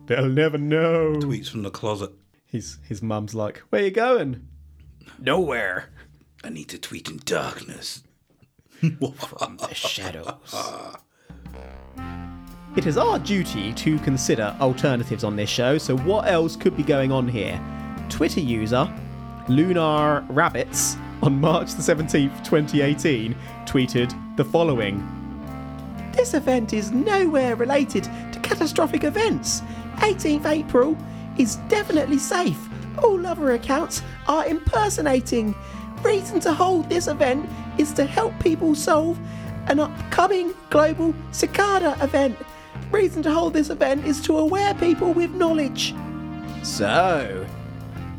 They'll 0.06 0.28
never 0.28 0.58
know. 0.58 1.14
Tweets 1.20 1.50
from 1.50 1.62
the 1.62 1.70
closet. 1.70 2.10
His 2.46 2.78
his 2.88 3.02
mum's 3.02 3.34
like, 3.34 3.58
"Where 3.68 3.82
you 3.82 3.90
going?" 3.90 4.46
Nowhere. 5.18 5.90
I 6.42 6.48
need 6.48 6.68
to 6.70 6.78
tweet 6.78 7.10
in 7.10 7.18
darkness. 7.24 8.04
From 8.80 9.56
the 9.56 9.74
shadows. 9.74 10.54
It 12.76 12.86
is 12.86 12.96
our 12.96 13.18
duty 13.18 13.72
to 13.72 13.98
consider 13.98 14.56
alternatives 14.60 15.24
on 15.24 15.34
this 15.34 15.50
show. 15.50 15.78
So 15.78 15.96
what 15.98 16.28
else 16.28 16.54
could 16.54 16.76
be 16.76 16.84
going 16.84 17.10
on 17.10 17.26
here? 17.26 17.60
Twitter 18.08 18.38
user 18.40 18.88
Lunar 19.48 20.24
Rabbits 20.28 20.96
on 21.22 21.40
March 21.40 21.74
the 21.74 21.82
17th, 21.82 22.44
2018, 22.44 23.34
tweeted 23.64 24.36
the 24.36 24.44
following. 24.44 25.02
This 26.12 26.34
event 26.34 26.72
is 26.72 26.92
nowhere 26.92 27.56
related 27.56 28.04
to 28.04 28.40
catastrophic 28.40 29.04
events. 29.04 29.62
18th 29.96 30.44
April 30.46 30.98
is 31.38 31.56
definitely 31.68 32.18
safe. 32.18 32.68
All 33.02 33.26
other 33.26 33.52
accounts 33.52 34.02
are 34.26 34.46
impersonating. 34.46 35.54
Reason 36.02 36.40
to 36.40 36.52
hold 36.52 36.88
this 36.88 37.08
event 37.08 37.48
is 37.78 37.92
to 37.94 38.04
help 38.04 38.38
people 38.40 38.74
solve 38.74 39.18
an 39.66 39.80
upcoming 39.80 40.52
global 40.70 41.14
cicada 41.32 41.96
event. 42.02 42.36
Reason 42.90 43.22
to 43.22 43.32
hold 43.32 43.54
this 43.54 43.70
event 43.70 44.04
is 44.04 44.20
to 44.22 44.36
aware 44.36 44.74
people 44.74 45.12
with 45.12 45.30
knowledge. 45.30 45.94
So, 46.62 47.46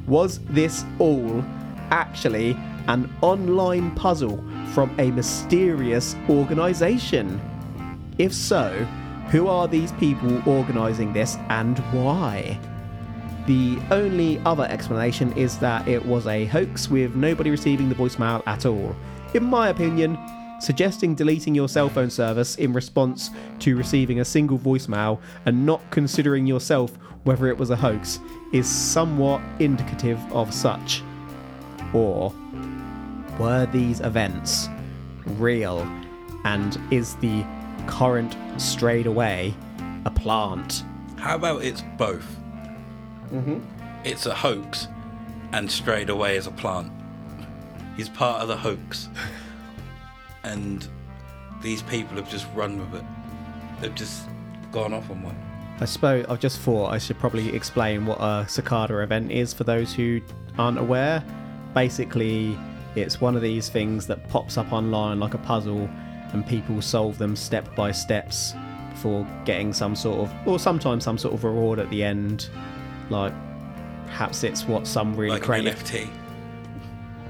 was 0.09 0.39
this 0.49 0.83
all 0.97 1.45
actually 1.91 2.57
an 2.87 3.09
online 3.21 3.91
puzzle 3.91 4.43
from 4.73 4.93
a 4.99 5.11
mysterious 5.11 6.15
organisation? 6.27 7.39
If 8.17 8.33
so, 8.33 8.69
who 9.29 9.47
are 9.47 9.67
these 9.67 9.91
people 9.93 10.41
organising 10.49 11.13
this 11.13 11.37
and 11.49 11.77
why? 11.93 12.59
The 13.45 13.79
only 13.91 14.39
other 14.39 14.65
explanation 14.65 15.31
is 15.33 15.57
that 15.59 15.87
it 15.87 16.03
was 16.03 16.25
a 16.27 16.45
hoax 16.45 16.89
with 16.89 17.15
nobody 17.15 17.51
receiving 17.51 17.87
the 17.87 17.95
voicemail 17.95 18.43
at 18.47 18.65
all. 18.65 18.95
In 19.35 19.43
my 19.43 19.69
opinion, 19.69 20.17
suggesting 20.59 21.15
deleting 21.15 21.53
your 21.55 21.69
cell 21.69 21.87
phone 21.87 22.09
service 22.09 22.55
in 22.55 22.73
response 22.73 23.29
to 23.59 23.77
receiving 23.77 24.19
a 24.19 24.25
single 24.25 24.57
voicemail 24.57 25.19
and 25.45 25.65
not 25.65 25.81
considering 25.91 26.45
yourself 26.47 26.97
whether 27.23 27.47
it 27.47 27.57
was 27.57 27.69
a 27.69 27.75
hoax 27.75 28.19
is 28.51 28.67
somewhat 28.67 29.41
indicative 29.59 30.19
of 30.31 30.53
such. 30.53 31.03
Or 31.93 32.33
were 33.39 33.65
these 33.67 33.99
events 34.01 34.69
real 35.25 35.79
and 36.45 36.79
is 36.91 37.15
the 37.15 37.45
current 37.87 38.35
Strayed 38.57 39.05
Away 39.07 39.53
a 40.05 40.11
plant? 40.11 40.83
How 41.17 41.35
about 41.35 41.63
it's 41.63 41.83
both? 41.97 42.25
Mm-hmm. 43.31 43.59
It's 44.03 44.25
a 44.25 44.33
hoax, 44.33 44.87
and 45.51 45.69
Strayed 45.69 46.09
Away 46.09 46.37
as 46.37 46.47
a 46.47 46.51
plant. 46.51 46.91
He's 47.97 48.09
part 48.09 48.41
of 48.41 48.47
the 48.47 48.55
hoax, 48.55 49.09
and 50.43 50.87
these 51.61 51.81
people 51.83 52.15
have 52.15 52.29
just 52.29 52.47
run 52.55 52.79
with 52.79 53.01
it. 53.01 53.05
They've 53.81 53.95
just 53.95 54.27
gone 54.71 54.93
off 54.93 55.09
on 55.09 55.21
one. 55.21 55.48
I 55.81 55.85
suppose 55.85 56.25
I've 56.27 56.39
just 56.39 56.59
thought 56.59 56.91
I 56.91 56.97
should 56.97 57.17
probably 57.19 57.55
explain 57.55 58.05
what 58.05 58.17
a 58.19 58.45
cicada 58.49 58.99
event 58.99 59.31
is 59.31 59.53
for 59.53 59.63
those 59.63 59.93
who 59.93 60.21
aren't 60.57 60.77
aware. 60.77 61.23
Basically, 61.73 62.57
it's 62.95 63.21
one 63.21 63.35
of 63.35 63.41
these 63.41 63.69
things 63.69 64.05
that 64.07 64.27
pops 64.29 64.57
up 64.57 64.73
online 64.73 65.19
like 65.19 65.35
a 65.35 65.37
puzzle, 65.37 65.89
and 66.33 66.45
people 66.45 66.81
solve 66.81 67.17
them 67.17 67.35
step 67.35 67.73
by 67.75 67.91
steps 67.91 68.53
for 68.95 69.25
getting 69.45 69.71
some 69.71 69.95
sort 69.95 70.19
of, 70.19 70.47
or 70.47 70.59
sometimes 70.59 71.05
some 71.05 71.17
sort 71.17 71.33
of 71.33 71.43
reward 71.45 71.79
at 71.79 71.89
the 71.89 72.03
end. 72.03 72.49
Like, 73.09 73.33
perhaps 74.05 74.43
it's 74.43 74.65
what 74.65 74.85
some 74.85 75.15
really 75.15 75.31
Like 75.31 75.43
creative 75.43 75.81
NFT. 75.83 76.09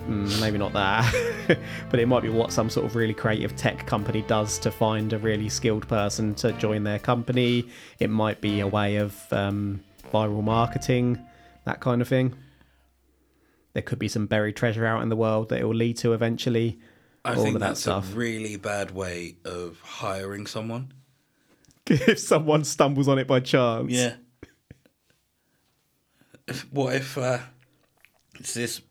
Mm, 0.10 0.42
maybe 0.42 0.58
not 0.58 0.74
that, 0.74 1.60
but 1.92 2.00
it 2.00 2.08
might 2.08 2.24
be 2.24 2.30
what 2.30 2.52
some 2.52 2.68
sort 2.70 2.88
of 2.88 2.96
really 2.96 3.14
creative 3.14 3.56
tech 3.56 3.86
company 3.86 4.24
does 4.24 4.58
to 4.60 4.72
find 4.72 5.14
a 5.14 5.20
really 5.20 5.50
skilled 5.50 5.88
person 5.88 6.34
to 6.36 6.52
join 6.54 6.84
their 6.84 6.98
company. 6.98 7.70
It 8.00 8.10
might 8.10 8.42
be 8.42 8.60
a 8.60 8.68
way 8.68 8.96
of 8.96 9.16
um, 9.32 9.84
viral 10.12 10.44
marketing, 10.44 11.24
that 11.66 11.80
kind 11.80 12.02
of 12.02 12.08
thing. 12.08 12.34
There 13.74 13.84
could 13.84 14.00
be 14.00 14.08
some 14.08 14.26
buried 14.26 14.56
treasure 14.56 14.84
out 14.84 15.04
in 15.04 15.10
the 15.10 15.16
world 15.16 15.50
that 15.50 15.60
it 15.60 15.66
will 15.66 15.76
lead 15.76 15.98
to 15.98 16.14
eventually. 16.14 16.80
I 17.24 17.36
all 17.36 17.44
think 17.44 17.56
of 17.56 17.60
that 17.62 17.68
that's 17.68 17.82
stuff. 17.82 18.12
a 18.12 18.18
really 18.18 18.56
bad 18.56 18.90
way 18.90 19.36
of 19.46 19.80
hiring 19.82 20.48
someone. 20.48 20.92
if 21.86 22.18
someone 22.18 22.64
stumbles 22.64 23.08
on 23.08 23.20
it 23.20 23.28
by 23.28 23.42
chance. 23.42 23.92
Yeah. 23.92 24.16
If, 26.48 26.72
what 26.74 26.96
if 26.96 27.16
uh, 27.16 27.38
it's 28.40 28.56
this 28.56 28.82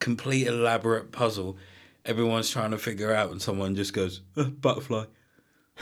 complete 0.00 0.46
elaborate 0.46 1.12
puzzle 1.12 1.56
everyone's 2.04 2.50
trying 2.50 2.70
to 2.70 2.78
figure 2.78 3.12
out, 3.12 3.30
and 3.30 3.40
someone 3.40 3.74
just 3.74 3.92
goes 3.92 4.22
"Uh, 4.36 4.44
butterfly, 4.44 5.04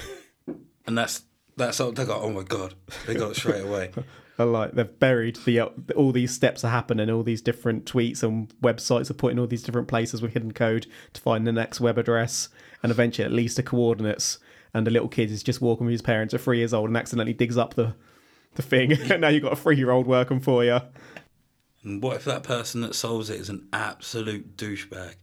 and 0.86 0.98
that's 0.98 1.22
that's 1.56 1.80
all 1.80 1.92
they 1.92 2.04
got. 2.04 2.22
Oh 2.22 2.30
my 2.30 2.42
god, 2.42 2.74
they 3.06 3.14
got 3.14 3.32
it 3.32 3.36
straight 3.36 3.64
away. 3.64 3.90
I 4.40 4.44
like 4.44 4.72
they've 4.72 4.98
buried 5.00 5.36
the 5.44 5.60
uh, 5.60 5.68
all 5.96 6.12
these 6.12 6.32
steps 6.32 6.64
are 6.64 6.70
happening, 6.70 7.10
all 7.10 7.24
these 7.24 7.42
different 7.42 7.86
tweets 7.86 8.22
and 8.22 8.48
websites 8.60 9.10
are 9.10 9.14
putting 9.14 9.38
all 9.38 9.48
these 9.48 9.64
different 9.64 9.88
places 9.88 10.22
with 10.22 10.32
hidden 10.32 10.52
code 10.52 10.86
to 11.14 11.20
find 11.20 11.44
the 11.44 11.52
next 11.52 11.80
web 11.80 11.98
address 11.98 12.48
and 12.82 12.92
eventually 12.92 13.24
at 13.24 13.32
least 13.32 13.56
the 13.56 13.64
coordinates. 13.64 14.38
And 14.72 14.86
the 14.86 14.90
little 14.92 15.08
kid 15.08 15.30
is 15.30 15.42
just 15.42 15.60
walking 15.60 15.86
with 15.86 15.92
his 15.92 16.02
parents 16.02 16.34
at 16.34 16.42
three 16.42 16.58
years 16.58 16.74
old 16.74 16.88
and 16.88 16.96
accidentally 16.96 17.32
digs 17.32 17.56
up 17.56 17.74
the 17.74 17.96
the 18.54 18.62
thing, 18.62 18.92
and 19.10 19.20
now 19.20 19.28
you've 19.28 19.42
got 19.42 19.54
a 19.54 19.56
three 19.56 19.76
year 19.76 19.90
old 19.90 20.06
working 20.06 20.38
for 20.38 20.64
you. 20.64 20.78
And 21.82 22.02
what 22.02 22.16
if 22.16 22.24
that 22.24 22.42
person 22.42 22.80
that 22.80 22.94
solves 22.94 23.30
it 23.30 23.40
is 23.40 23.48
an 23.48 23.68
absolute 23.72 24.56
douchebag? 24.56 25.14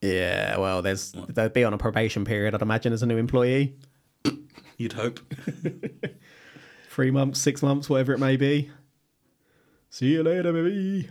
Yeah, 0.00 0.58
well, 0.58 0.82
there's 0.82 1.12
they'd 1.28 1.52
be 1.52 1.64
on 1.64 1.72
a 1.72 1.78
probation 1.78 2.24
period, 2.24 2.54
I'd 2.54 2.62
imagine, 2.62 2.92
as 2.92 3.02
a 3.02 3.06
new 3.06 3.16
employee. 3.16 3.76
You'd 4.76 4.94
hope. 4.94 5.20
Three 6.90 7.10
months, 7.10 7.40
six 7.40 7.62
months, 7.62 7.88
whatever 7.88 8.12
it 8.12 8.18
may 8.18 8.36
be. 8.36 8.70
See 9.90 10.12
you 10.12 10.22
later, 10.22 10.52
baby. 10.52 11.08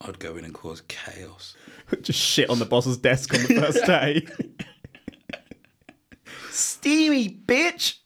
I'd 0.00 0.18
go 0.18 0.36
in 0.36 0.44
and 0.44 0.52
cause 0.52 0.82
chaos. 0.88 1.56
Just 2.02 2.20
shit 2.20 2.50
on 2.50 2.58
the 2.58 2.64
boss's 2.64 2.98
desk 2.98 3.32
on 3.34 3.40
the 3.40 3.60
first 3.60 3.86
day. 3.86 4.26
Steamy 6.50 7.28
bitch. 7.30 7.98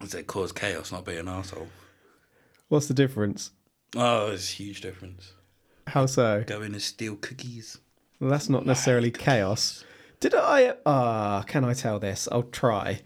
I'd 0.00 0.10
say 0.10 0.22
cause 0.22 0.52
chaos, 0.52 0.92
not 0.92 1.04
be 1.04 1.16
an 1.16 1.28
asshole. 1.28 1.68
What's 2.68 2.88
the 2.88 2.94
difference? 2.94 3.50
Oh, 3.96 4.28
there's 4.28 4.50
a 4.50 4.54
huge 4.54 4.82
difference. 4.82 5.32
How 5.86 6.06
so? 6.06 6.44
Going 6.46 6.72
to 6.72 6.80
steal 6.80 7.16
cookies. 7.16 7.78
Well, 8.20 8.30
that's 8.30 8.48
not 8.48 8.66
necessarily 8.66 9.10
chaos. 9.10 9.84
Did 10.20 10.34
I? 10.34 10.74
Ah, 10.84 11.44
can 11.46 11.64
I 11.64 11.74
tell 11.74 11.98
this? 11.98 12.28
I'll 12.30 12.42
try. 12.42 13.02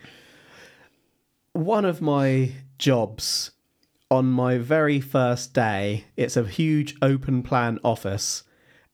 One 1.52 1.84
of 1.84 2.00
my 2.00 2.52
jobs 2.78 3.52
on 4.10 4.26
my 4.26 4.58
very 4.58 5.00
first 5.00 5.54
day, 5.54 6.06
it's 6.16 6.36
a 6.36 6.44
huge 6.44 6.96
open 7.00 7.42
plan 7.42 7.78
office, 7.84 8.42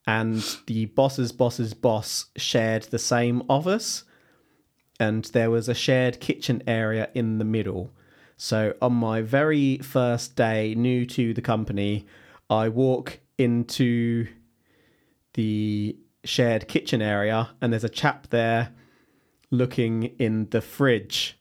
and 0.05 0.43
the 0.67 0.85
boss's 0.85 1.31
boss's 1.31 1.73
boss 1.73 2.27
shared 2.35 2.83
the 2.83 2.99
same 2.99 3.41
office, 3.49 4.03
and 4.99 5.25
there 5.25 5.49
was 5.49 5.67
a 5.67 5.73
shared 5.73 6.19
kitchen 6.19 6.61
area 6.67 7.09
in 7.15 7.39
the 7.39 7.45
middle. 7.45 7.91
So 8.37 8.75
on 8.81 8.93
my 8.93 9.21
very 9.21 9.79
first 9.79 10.35
day, 10.35 10.75
new 10.75 11.05
to 11.07 11.33
the 11.33 11.41
company, 11.41 12.05
I 12.49 12.69
walk 12.69 13.19
into 13.37 14.27
the 15.33 15.97
shared 16.23 16.67
kitchen 16.67 17.01
area 17.01 17.49
and 17.61 17.73
there's 17.73 17.83
a 17.83 17.89
chap 17.89 18.27
there 18.29 18.73
looking 19.49 20.03
in 20.19 20.49
the 20.49 20.61
fridge. 20.61 21.39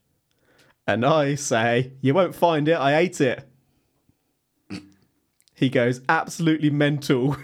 And 0.86 1.04
I 1.04 1.34
say, 1.34 1.92
You 2.00 2.14
won't 2.14 2.34
find 2.34 2.66
it, 2.68 2.74
I 2.74 2.96
ate 2.96 3.20
it. 3.20 3.46
He 5.54 5.70
goes 5.70 6.02
absolutely 6.06 6.68
mental 6.68 7.34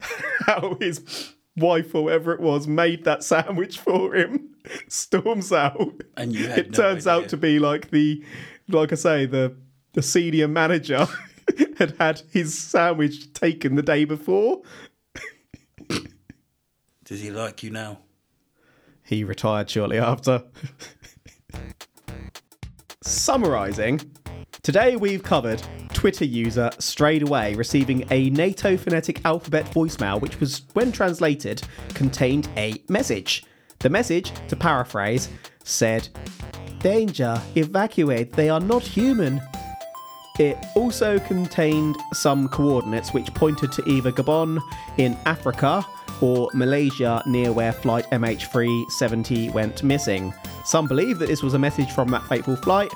how 0.46 0.76
his 0.78 1.32
wife 1.56 1.94
or 1.94 2.04
whatever 2.04 2.34
it 2.34 2.40
was 2.40 2.66
made 2.68 3.04
that 3.04 3.24
sandwich 3.24 3.78
for 3.78 4.14
him, 4.14 4.54
storms 4.88 5.50
out. 5.50 6.02
And 6.16 6.34
you 6.34 6.46
had 6.46 6.58
it 6.58 6.70
no 6.72 6.76
turns 6.76 7.06
idea. 7.06 7.22
out 7.22 7.28
to 7.30 7.36
be 7.38 7.58
like 7.58 7.90
the, 7.90 8.22
like 8.68 8.92
I 8.92 8.96
say, 8.96 9.26
the 9.26 9.56
the 9.94 10.02
senior 10.02 10.48
manager 10.48 11.06
had 11.78 11.94
had 11.98 12.22
his 12.30 12.58
sandwich 12.58 13.32
taken 13.32 13.74
the 13.74 13.82
day 13.82 14.04
before. 14.04 14.62
Does 17.04 17.20
he 17.22 17.30
like 17.30 17.62
you 17.62 17.70
now? 17.70 18.00
He 19.02 19.24
retired 19.24 19.70
shortly 19.70 19.98
after. 19.98 20.44
Summarising, 23.02 24.02
today 24.62 24.96
we've 24.96 25.22
covered 25.22 25.62
Twitter 25.94 26.26
user 26.26 26.70
Strayed 26.78 27.22
Away 27.22 27.54
receiving 27.54 28.06
a 28.10 28.28
NATO 28.30 28.76
phonetic 28.76 29.24
alphabet 29.24 29.64
voicemail, 29.66 30.20
which 30.20 30.38
was, 30.38 30.62
when 30.74 30.92
translated, 30.92 31.62
contained 31.94 32.48
a 32.58 32.74
message. 32.90 33.44
The 33.78 33.88
message, 33.88 34.30
to 34.48 34.56
paraphrase, 34.56 35.30
said, 35.64 36.08
Danger, 36.80 37.40
evacuate, 37.56 38.32
they 38.32 38.48
are 38.48 38.60
not 38.60 38.82
human. 38.82 39.40
It 40.38 40.56
also 40.76 41.18
contained 41.18 41.96
some 42.12 42.48
coordinates 42.48 43.12
which 43.12 43.34
pointed 43.34 43.72
to 43.72 43.88
either 43.88 44.12
Gabon 44.12 44.60
in 44.96 45.16
Africa 45.26 45.84
or 46.20 46.48
Malaysia 46.54 47.22
near 47.26 47.52
where 47.52 47.72
flight 47.72 48.06
MH370 48.12 49.52
went 49.52 49.82
missing. 49.82 50.32
Some 50.64 50.86
believe 50.86 51.18
that 51.18 51.26
this 51.26 51.42
was 51.42 51.54
a 51.54 51.58
message 51.58 51.90
from 51.90 52.08
that 52.10 52.22
fateful 52.28 52.56
flight, 52.56 52.92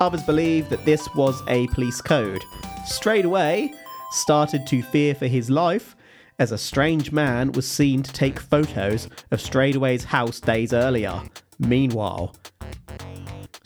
others 0.00 0.22
believe 0.22 0.68
that 0.68 0.84
this 0.84 1.08
was 1.14 1.42
a 1.48 1.66
police 1.68 2.02
code. 2.02 2.42
Strayed 2.84 3.24
Away, 3.24 3.72
started 4.10 4.66
to 4.66 4.82
fear 4.82 5.14
for 5.14 5.26
his 5.26 5.48
life 5.48 5.96
as 6.38 6.52
a 6.52 6.58
strange 6.58 7.12
man 7.12 7.52
was 7.52 7.66
seen 7.66 8.02
to 8.02 8.12
take 8.12 8.38
photos 8.38 9.08
of 9.30 9.40
Strayed 9.40 9.76
Away's 9.76 10.04
house 10.04 10.40
days 10.40 10.72
earlier. 10.72 11.22
Meanwhile, 11.58 12.34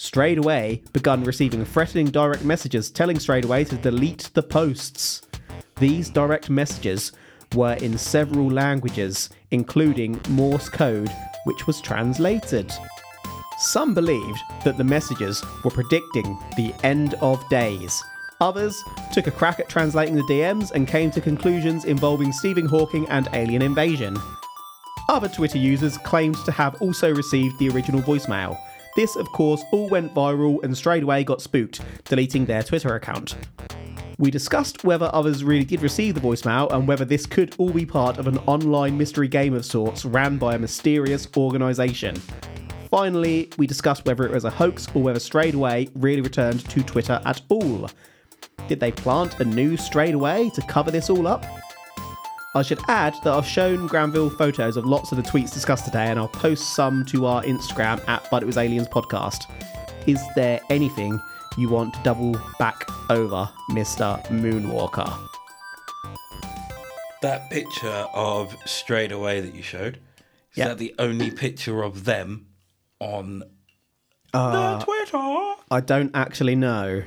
Strayed 0.00 0.38
Away 0.38 0.84
begun 0.92 1.24
receiving 1.24 1.64
threatening 1.64 2.06
direct 2.06 2.44
messages 2.44 2.88
telling 2.88 3.18
Strayed 3.18 3.44
Away 3.44 3.64
to 3.64 3.76
delete 3.76 4.30
the 4.32 4.42
posts. 4.44 5.22
These 5.80 6.08
direct 6.08 6.48
messages 6.48 7.10
were 7.52 7.74
in 7.74 7.98
several 7.98 8.48
languages, 8.48 9.28
including 9.50 10.20
Morse 10.28 10.68
code, 10.68 11.10
which 11.46 11.66
was 11.66 11.80
translated. 11.80 12.72
Some 13.58 13.92
believed 13.92 14.38
that 14.62 14.76
the 14.78 14.84
messages 14.84 15.44
were 15.64 15.72
predicting 15.72 16.38
the 16.56 16.72
end 16.84 17.14
of 17.14 17.46
days. 17.48 18.00
Others 18.40 18.80
took 19.12 19.26
a 19.26 19.32
crack 19.32 19.58
at 19.58 19.68
translating 19.68 20.14
the 20.14 20.22
DMs 20.22 20.70
and 20.70 20.86
came 20.86 21.10
to 21.10 21.20
conclusions 21.20 21.84
involving 21.84 22.32
Stephen 22.32 22.66
Hawking 22.66 23.08
and 23.08 23.28
alien 23.32 23.62
invasion. 23.62 24.16
Other 25.08 25.28
Twitter 25.28 25.58
users 25.58 25.98
claimed 25.98 26.36
to 26.44 26.52
have 26.52 26.80
also 26.80 27.12
received 27.12 27.58
the 27.58 27.70
original 27.70 28.00
voicemail. 28.00 28.56
This, 28.96 29.16
of 29.16 29.28
course, 29.32 29.62
all 29.72 29.88
went 29.88 30.14
viral 30.14 30.62
and 30.64 30.76
Strayed 30.76 31.02
Away 31.02 31.24
got 31.24 31.40
spooked, 31.40 31.80
deleting 32.04 32.46
their 32.46 32.62
Twitter 32.62 32.94
account. 32.94 33.36
We 34.18 34.32
discussed 34.32 34.82
whether 34.82 35.08
others 35.12 35.44
really 35.44 35.64
did 35.64 35.80
receive 35.80 36.16
the 36.16 36.20
voicemail 36.20 36.72
and 36.72 36.88
whether 36.88 37.04
this 37.04 37.24
could 37.24 37.54
all 37.58 37.70
be 37.70 37.86
part 37.86 38.18
of 38.18 38.26
an 38.26 38.38
online 38.46 38.98
mystery 38.98 39.28
game 39.28 39.54
of 39.54 39.64
sorts 39.64 40.04
ran 40.04 40.38
by 40.38 40.56
a 40.56 40.58
mysterious 40.58 41.28
organisation. 41.36 42.20
Finally, 42.90 43.50
we 43.58 43.66
discussed 43.66 44.04
whether 44.06 44.24
it 44.24 44.32
was 44.32 44.44
a 44.44 44.50
hoax 44.50 44.88
or 44.94 45.02
whether 45.02 45.20
Strayed 45.20 45.54
Away 45.54 45.88
really 45.94 46.22
returned 46.22 46.68
to 46.70 46.82
Twitter 46.82 47.20
at 47.24 47.42
all. 47.48 47.88
Did 48.66 48.80
they 48.80 48.90
plant 48.90 49.38
a 49.38 49.44
new 49.44 49.76
Strayed 49.76 50.14
Away 50.14 50.50
to 50.54 50.62
cover 50.62 50.90
this 50.90 51.10
all 51.10 51.28
up? 51.28 51.46
I 52.54 52.62
should 52.62 52.80
add 52.88 53.14
that 53.24 53.32
I've 53.34 53.46
shown 53.46 53.86
Granville 53.86 54.30
photos 54.30 54.76
of 54.76 54.86
lots 54.86 55.12
of 55.12 55.16
the 55.16 55.22
tweets 55.22 55.52
discussed 55.52 55.84
today, 55.84 56.06
and 56.06 56.18
I'll 56.18 56.28
post 56.28 56.74
some 56.74 57.04
to 57.06 57.26
our 57.26 57.42
Instagram 57.42 58.06
at 58.08 58.26
But 58.30 58.42
It 58.42 58.46
Was 58.46 58.56
Aliens 58.56 58.88
Podcast. 58.88 59.44
Is 60.06 60.20
there 60.34 60.60
anything 60.70 61.20
you 61.58 61.68
want 61.68 61.92
to 61.94 62.02
double 62.02 62.36
back 62.58 62.88
over, 63.10 63.48
Mr. 63.70 64.24
Moonwalker? 64.28 65.12
That 67.20 67.50
picture 67.50 68.06
of 68.14 68.56
Strayed 68.64 69.12
Away 69.12 69.40
that 69.40 69.54
you 69.54 69.62
showed, 69.62 69.96
is 70.52 70.58
Yeah. 70.58 70.68
that 70.68 70.78
the 70.78 70.94
only 70.98 71.30
picture 71.30 71.82
of 71.82 72.04
them 72.06 72.46
on 72.98 73.42
Uh, 74.32 74.78
the 74.78 74.84
Twitter? 74.84 75.54
I 75.70 75.80
don't 75.84 76.10
actually 76.14 76.54
know. 76.56 77.02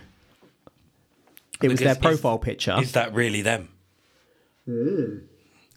It 1.61 1.69
was 1.69 1.79
their 1.79 1.95
Because 1.95 2.13
is- 2.15 2.21
profile 2.21 2.39
picture. 2.39 2.77
Is 2.79 2.91
that 2.93 3.13
really 3.13 3.41
them? 3.41 3.69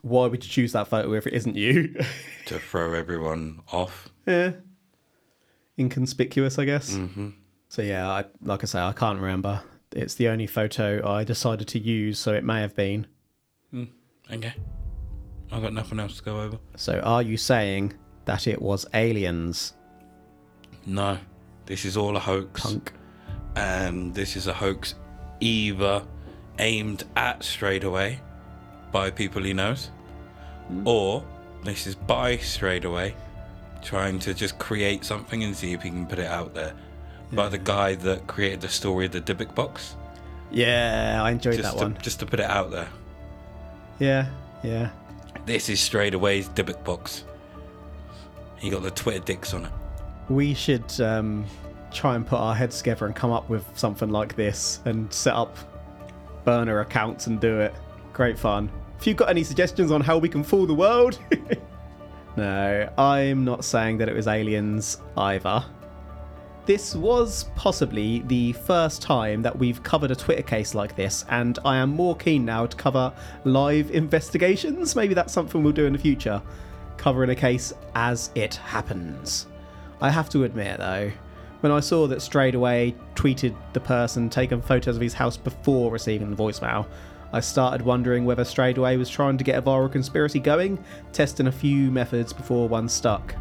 Why 0.05 0.27
would 0.27 0.45
you 0.45 0.51
choose 0.51 0.73
that 0.73 0.87
photo 0.89 1.15
if 1.15 1.27
it 1.27 1.33
isn't 1.33 1.57
you? 1.57 1.95
To 2.47 2.59
throw 2.59 2.93
everyone 2.93 3.61
off. 3.73 4.11
yeah. 4.27 4.53
Inconspicuous, 5.79 6.59
I 6.59 6.67
guess. 6.67 6.91
Mm-hmm. 6.93 7.31
So 7.71 7.81
yeah, 7.81 8.07
I, 8.11 8.25
like 8.43 8.63
I 8.63 8.67
say, 8.67 8.81
I 8.81 8.93
can't 8.93 9.19
remember. 9.19 9.63
It's 9.93 10.15
the 10.17 10.29
only 10.29 10.47
photo 10.47 11.01
I 11.09 11.25
decided 11.25 11.69
to 11.69 11.79
use, 11.79 12.19
so 12.19 12.35
it 12.35 12.45
may 12.45 12.61
have 12.61 12.77
been. 12.77 13.07
Okay. 14.31 14.53
I've 15.51 15.63
got 15.63 15.73
nothing 15.73 15.99
else 16.01 16.19
to 16.19 16.23
go 16.23 16.41
over. 16.43 16.59
So 16.77 17.01
are 17.01 17.23
you 17.23 17.37
saying 17.39 17.95
that 18.27 18.47
it 18.47 18.61
was 18.61 18.85
aliens? 18.93 19.73
No. 20.85 21.19
This 21.65 21.87
is 21.87 21.97
all 21.97 22.15
a 22.17 22.21
hoax. 22.21 22.61
Punk. 22.63 22.93
And 23.57 24.15
this 24.15 24.37
is 24.37 24.47
a 24.49 24.53
hoax 24.53 24.95
either 25.41 26.05
aimed 26.59 27.05
at 27.17 27.43
Strayed 27.43 27.85
Away 27.85 28.21
by 28.93 29.11
people 29.11 29.43
he 29.43 29.53
knows, 29.55 29.91
or 30.85 31.25
this 31.65 31.87
is 31.87 31.95
by 31.95 32.37
Strayed 32.37 32.85
Away 32.85 33.15
trying 33.83 34.19
to 34.19 34.33
just 34.35 34.59
create 34.59 35.05
something 35.05 35.45
and 35.45 35.55
see 35.55 35.73
if 35.73 35.83
he 35.83 35.91
can 35.91 36.07
put 36.07 36.19
it 36.19 36.27
out 36.27 36.55
there. 36.55 36.73
By 37.33 37.49
the 37.49 37.59
guy 37.59 37.95
that 37.97 38.27
created 38.27 38.61
the 38.61 38.69
story 38.69 39.07
of 39.07 39.13
the 39.13 39.21
Dybbuk 39.21 39.55
box. 39.55 39.97
Yeah, 40.51 41.21
I 41.23 41.33
enjoyed 41.33 41.57
Just 41.57 41.73
that 41.73 41.79
to, 41.79 41.85
one. 41.85 41.99
just 42.01 42.21
to 42.21 42.27
put 42.27 42.41
it 42.41 42.49
out 42.49 42.71
there. 42.71 42.89
Yeah, 43.99 44.29
yeah. 44.63 44.91
This 45.47 45.69
is 45.69 45.81
Strayed 45.81 46.15
Away's 46.15 46.49
Dybbuk 46.49 46.85
box. 46.85 47.25
He 48.57 48.71
got 48.71 48.83
the 48.83 48.91
Twitter 48.91 49.19
dicks 49.19 49.53
on 49.53 49.65
it. 49.65 49.73
We 50.29 50.55
should 50.55 51.01
um, 51.01 51.45
try 51.93 52.15
and 52.15 52.27
put 52.27 52.39
our 52.39 52.55
heads 52.55 52.79
together 52.79 53.07
and 53.07 53.15
come 53.15 53.31
up 53.33 53.49
with 53.51 53.67
something 53.75 54.11
like 54.11 54.37
this 54.37 54.81
and 54.85 55.13
set 55.13 55.35
up 55.35 55.57
burner 56.45 56.81
accounts 56.81 57.27
and 57.27 57.41
do 57.41 57.61
it. 57.61 57.75
Great 58.13 58.39
fun. 58.39 58.71
If 58.99 59.07
you've 59.07 59.17
got 59.17 59.29
any 59.29 59.45
suggestions 59.45 59.91
on 59.91 60.01
how 60.01 60.19
we 60.19 60.29
can 60.29 60.43
fool 60.43 60.67
the 60.67 60.75
world, 60.75 61.19
no, 62.37 62.93
I'm 62.97 63.45
not 63.45 63.65
saying 63.65 63.99
that 63.99 64.09
it 64.09 64.15
was 64.15 64.27
aliens 64.27 64.99
either. 65.17 65.65
This 66.67 66.95
was 66.95 67.45
possibly 67.57 68.21
the 68.21 68.55
first 68.55 69.03
time 69.03 69.43
that 69.43 69.59
we've 69.59 69.83
covered 69.83 70.11
a 70.11 70.17
Twitter 70.17 70.43
case 70.43 70.75
like 70.75 70.97
this, 70.97 71.27
and 71.29 71.59
I 71.63 71.77
am 71.77 71.91
more 71.91 72.17
keen 72.17 72.47
now 72.47 72.65
to 72.65 72.75
cover 72.75 73.13
live 73.45 73.91
investigations. 73.91 74.97
Maybe 74.97 75.13
that's 75.13 75.33
something 75.33 75.63
we'll 75.63 75.75
do 75.75 75.85
in 75.85 75.93
the 75.93 75.99
future, 75.99 76.41
covering 76.97 77.29
a 77.29 77.35
case 77.35 77.75
as 77.95 78.31
it 78.35 78.55
happens. 78.55 79.47
I 80.01 80.09
have 80.09 80.31
to 80.31 80.45
admit, 80.45 80.79
though, 80.79 81.13
when 81.61 81.71
I 81.71 81.81
saw 81.81 82.07
that 82.07 82.23
Strayed 82.23 82.55
Away 82.55 82.95
tweeted 83.15 83.55
the 83.75 83.81
person 83.81 84.31
taking 84.31 84.63
photos 84.63 84.97
of 84.97 85.03
his 85.03 85.13
house 85.13 85.37
before 85.37 85.91
receiving 85.91 86.31
the 86.31 86.37
voicemail, 86.37 86.87
I 87.35 87.41
started 87.41 87.83
wondering 87.83 88.25
whether 88.25 88.45
Strayed 88.45 88.79
Away 88.79 88.97
was 88.97 89.11
trying 89.11 89.39
to 89.39 89.43
get 89.43 89.59
a 89.59 89.63
viral 89.63 89.91
conspiracy 89.91 90.39
going, 90.39 90.79
testing 91.13 91.49
a 91.49 91.53
few 91.53 91.91
methods 91.91 92.33
before 92.33 92.69
one 92.69 92.89
stuck. 92.89 93.35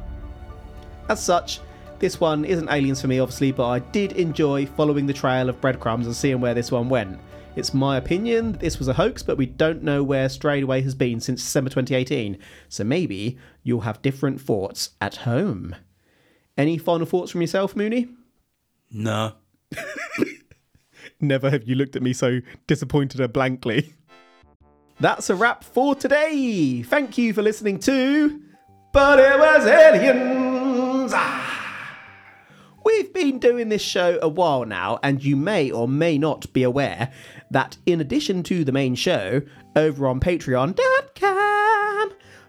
As 1.09 1.23
such, 1.23 1.59
this 1.99 2.19
one 2.19 2.43
isn't 2.43 2.71
aliens 2.71 3.01
for 3.01 3.07
me, 3.07 3.19
obviously, 3.19 3.51
but 3.51 3.67
I 3.67 3.77
did 3.77 4.13
enjoy 4.13 4.65
following 4.65 5.05
the 5.05 5.13
trail 5.13 5.47
of 5.47 5.61
breadcrumbs 5.61 6.07
and 6.07 6.15
seeing 6.15 6.41
where 6.41 6.55
this 6.55 6.71
one 6.71 6.89
went. 6.89 7.19
It's 7.55 7.75
my 7.75 7.97
opinion 7.97 8.53
that 8.53 8.61
this 8.61 8.79
was 8.79 8.87
a 8.87 8.93
hoax, 8.93 9.21
but 9.21 9.37
we 9.37 9.45
don't 9.45 9.83
know 9.83 10.01
where 10.01 10.27
Strayed 10.27 10.63
Away 10.63 10.81
has 10.81 10.95
been 10.95 11.19
since 11.19 11.43
December 11.43 11.69
2018, 11.69 12.39
so 12.69 12.83
maybe 12.83 13.37
you'll 13.61 13.81
have 13.81 14.01
different 14.01 14.41
thoughts 14.41 14.89
at 15.01 15.17
home. 15.17 15.75
Any 16.57 16.79
final 16.79 17.05
thoughts 17.05 17.29
from 17.29 17.41
yourself, 17.41 17.75
Mooney? 17.75 18.07
No. 18.89 19.33
Never 21.24 21.49
have 21.49 21.63
you 21.63 21.76
looked 21.76 21.95
at 21.95 22.01
me 22.01 22.11
so 22.11 22.41
disappointed 22.67 23.21
or 23.21 23.30
blankly. 23.30 23.93
That's 24.99 25.30
a 25.30 25.36
wrap 25.36 25.63
for 25.63 25.95
today. 25.95 26.84
Thank 26.84 27.17
you 27.17 27.34
for 27.34 27.41
listening 27.41 27.80
to 27.80 28.41
But 28.91 29.19
It 29.19 29.39
Was 29.39 29.65
Aliens. 29.65 31.13
Ah. 31.15 31.49
We've 32.84 33.13
been 33.13 33.39
doing 33.39 33.69
this 33.69 33.82
show 33.82 34.19
a 34.21 34.28
while 34.28 34.65
now, 34.65 34.99
and 35.01 35.24
you 35.24 35.38
may 35.38 35.71
or 35.71 35.88
may 35.88 36.17
not 36.17 36.51
be 36.51 36.63
aware 36.63 37.11
that 37.49 37.78
in 37.86 38.01
addition 38.01 38.43
to 38.43 38.65
the 38.65 38.74
main 38.74 38.93
show, 38.95 39.41
over 39.78 40.07
on 40.07 40.19
patreon.com 40.19 41.62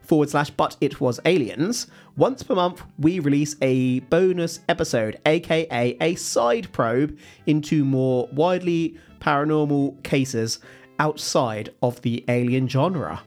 forward 0.05 0.31
slash 0.31 0.51
but 0.51 0.77
it 0.81 1.01
was 1.01 1.21
aliens, 1.25 1.87
once 2.17 2.43
per 2.43 2.55
month 2.55 2.83
we 2.99 3.19
release 3.19 3.57
a 3.63 4.01
bonus 4.01 4.61
episode, 4.69 5.19
aka 5.27 5.97
a 6.01 6.15
side 6.15 6.71
probe 6.73 7.19
into 7.47 7.85
more 7.85 8.29
widely 8.33 8.97
paranormal 9.21 10.03
cases 10.03 10.61
outside 10.99 11.71
of 11.83 12.01
the 12.03 12.25
alien 12.29 12.69
genre. 12.69 13.23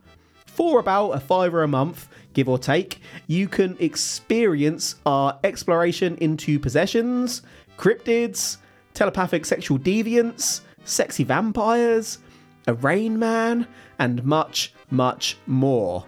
for 0.58 0.80
about 0.80 1.12
a 1.12 1.20
fiver 1.20 1.62
a 1.62 1.68
month, 1.68 2.10
give 2.34 2.50
or 2.50 2.58
take, 2.58 3.00
you 3.28 3.48
can 3.48 3.78
experience 3.80 4.96
our 5.06 5.38
exploration 5.44 6.18
into 6.18 6.60
possessions, 6.60 7.44
cryptids, 7.78 8.58
telepathic 8.96 9.46
sexual 9.46 9.78
deviants, 9.78 10.62
sexy 10.84 11.24
vampires, 11.24 12.18
a 12.66 12.74
rain 12.74 13.20
man, 13.20 13.68
and 14.00 14.24
much, 14.26 14.74
much 14.90 15.38
more. 15.46 16.04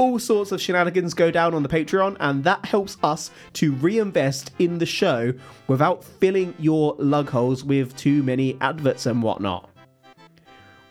All 0.00 0.18
sorts 0.18 0.50
of 0.50 0.62
shenanigans 0.62 1.12
go 1.12 1.30
down 1.30 1.52
on 1.52 1.62
the 1.62 1.68
Patreon, 1.68 2.16
and 2.20 2.42
that 2.44 2.64
helps 2.64 2.96
us 3.02 3.30
to 3.52 3.74
reinvest 3.74 4.50
in 4.58 4.78
the 4.78 4.86
show 4.86 5.34
without 5.66 6.02
filling 6.02 6.54
your 6.58 6.94
lug 6.98 7.28
holes 7.28 7.64
with 7.64 7.94
too 7.98 8.22
many 8.22 8.56
adverts 8.62 9.04
and 9.04 9.22
whatnot. 9.22 9.68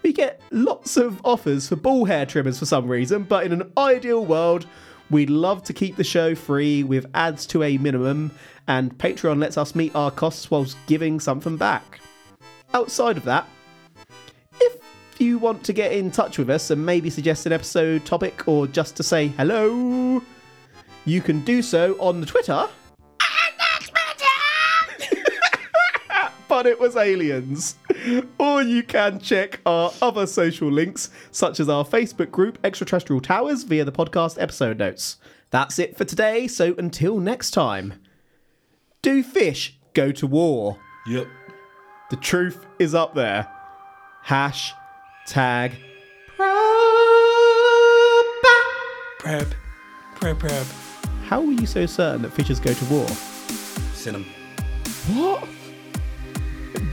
We 0.04 0.14
get 0.14 0.40
lots 0.52 0.96
of 0.96 1.26
offers 1.26 1.68
for 1.68 1.76
ball 1.76 2.06
hair 2.06 2.28
trimmers 2.28 2.60
for 2.60 2.68
some 2.68 2.88
reason, 2.88 3.24
but 3.24 3.48
in 3.48 3.52
an 3.52 3.72
ideal 3.80 4.24
world, 4.24 4.68
we'd 5.10 5.32
love 5.32 5.64
to 5.64 5.74
keep 5.74 5.96
the 5.96 6.04
show 6.04 6.36
free 6.36 6.84
with 6.84 7.08
ads 7.16 7.48
to 7.48 7.64
a 7.64 7.80
minimum, 7.80 8.30
and 8.68 8.96
Patreon 8.96 9.40
lets 9.40 9.58
us 9.58 9.74
meet 9.74 9.96
our 9.96 10.12
costs 10.12 10.52
whilst 10.52 10.78
giving 10.86 11.20
something 11.20 11.58
back. 11.58 12.00
Outside 12.76 13.18
of 13.18 13.24
that, 13.24 13.48
if 15.20 15.26
you 15.26 15.38
want 15.38 15.66
to 15.66 15.74
get 15.74 15.92
in 15.92 16.10
touch 16.10 16.38
with 16.38 16.50
us 16.50 16.72
and 16.72 16.86
maybe 16.86 17.10
suggest 17.10 17.46
an 17.46 17.52
episode 17.52 18.06
topic 18.06 18.48
or 18.48 18.68
just 18.68 18.96
to 18.96 19.04
say 19.04 19.28
hello, 19.28 20.24
you 21.04 21.20
can 21.20 21.42
do 21.42 21.62
so 21.62 21.98
on 22.00 22.22
the 22.22 22.26
Twitter. 22.26 22.70
but 26.48 26.66
it 26.66 26.80
was 26.80 26.96
aliens. 26.96 27.76
Or 28.38 28.62
you 28.62 28.82
can 28.82 29.20
check 29.20 29.60
our 29.66 29.92
other 30.02 30.26
social 30.26 30.72
links, 30.72 31.10
such 31.32 31.60
as 31.60 31.68
our 31.68 31.84
Facebook 31.84 32.32
group, 32.32 32.58
Extraterrestrial 32.64 33.20
Towers, 33.20 33.64
via 33.64 33.84
the 33.84 33.92
podcast 33.92 34.42
episode 34.42 34.78
notes. 34.78 35.18
That's 35.50 35.80
it 35.80 35.98
for 35.98 36.06
today, 36.06 36.48
so 36.48 36.76
until 36.78 37.20
next 37.20 37.52
time, 37.52 37.96
do 39.02 39.22
fish 39.22 39.78
go 39.94 40.14
to 40.14 40.26
war? 40.26 40.80
Yep. 41.08 41.28
The 42.10 42.16
truth 42.16 42.66
is 42.80 42.96
up 42.96 43.16
there. 43.16 43.52
Hash 44.24 44.74
tag 45.30 45.74
Prep. 49.20 49.46
Prep, 50.16 50.40
prep. 50.40 50.40
prep. 50.40 50.66
How 51.26 51.42
were 51.42 51.52
you 51.52 51.68
so 51.68 51.86
certain 51.86 52.24
that 52.24 52.32
fishes 52.32 52.60
go 52.60 52.74
to 52.74 52.86
war? 52.86 53.08
Seen 53.94 54.16
'em. 54.16 54.26
What? 55.14 55.48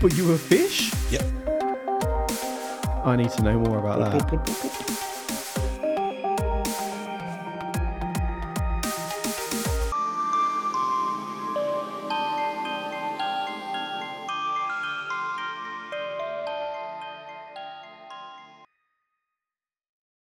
But 0.03 0.15
you 0.17 0.27
were 0.29 0.35
a 0.35 0.39
fish? 0.39 0.93
Yep. 1.11 1.25
I 3.07 3.17
need 3.17 3.31
to 3.31 3.43
know 3.43 3.59
more 3.59 3.79
about 3.79 4.01
that. 4.01 4.96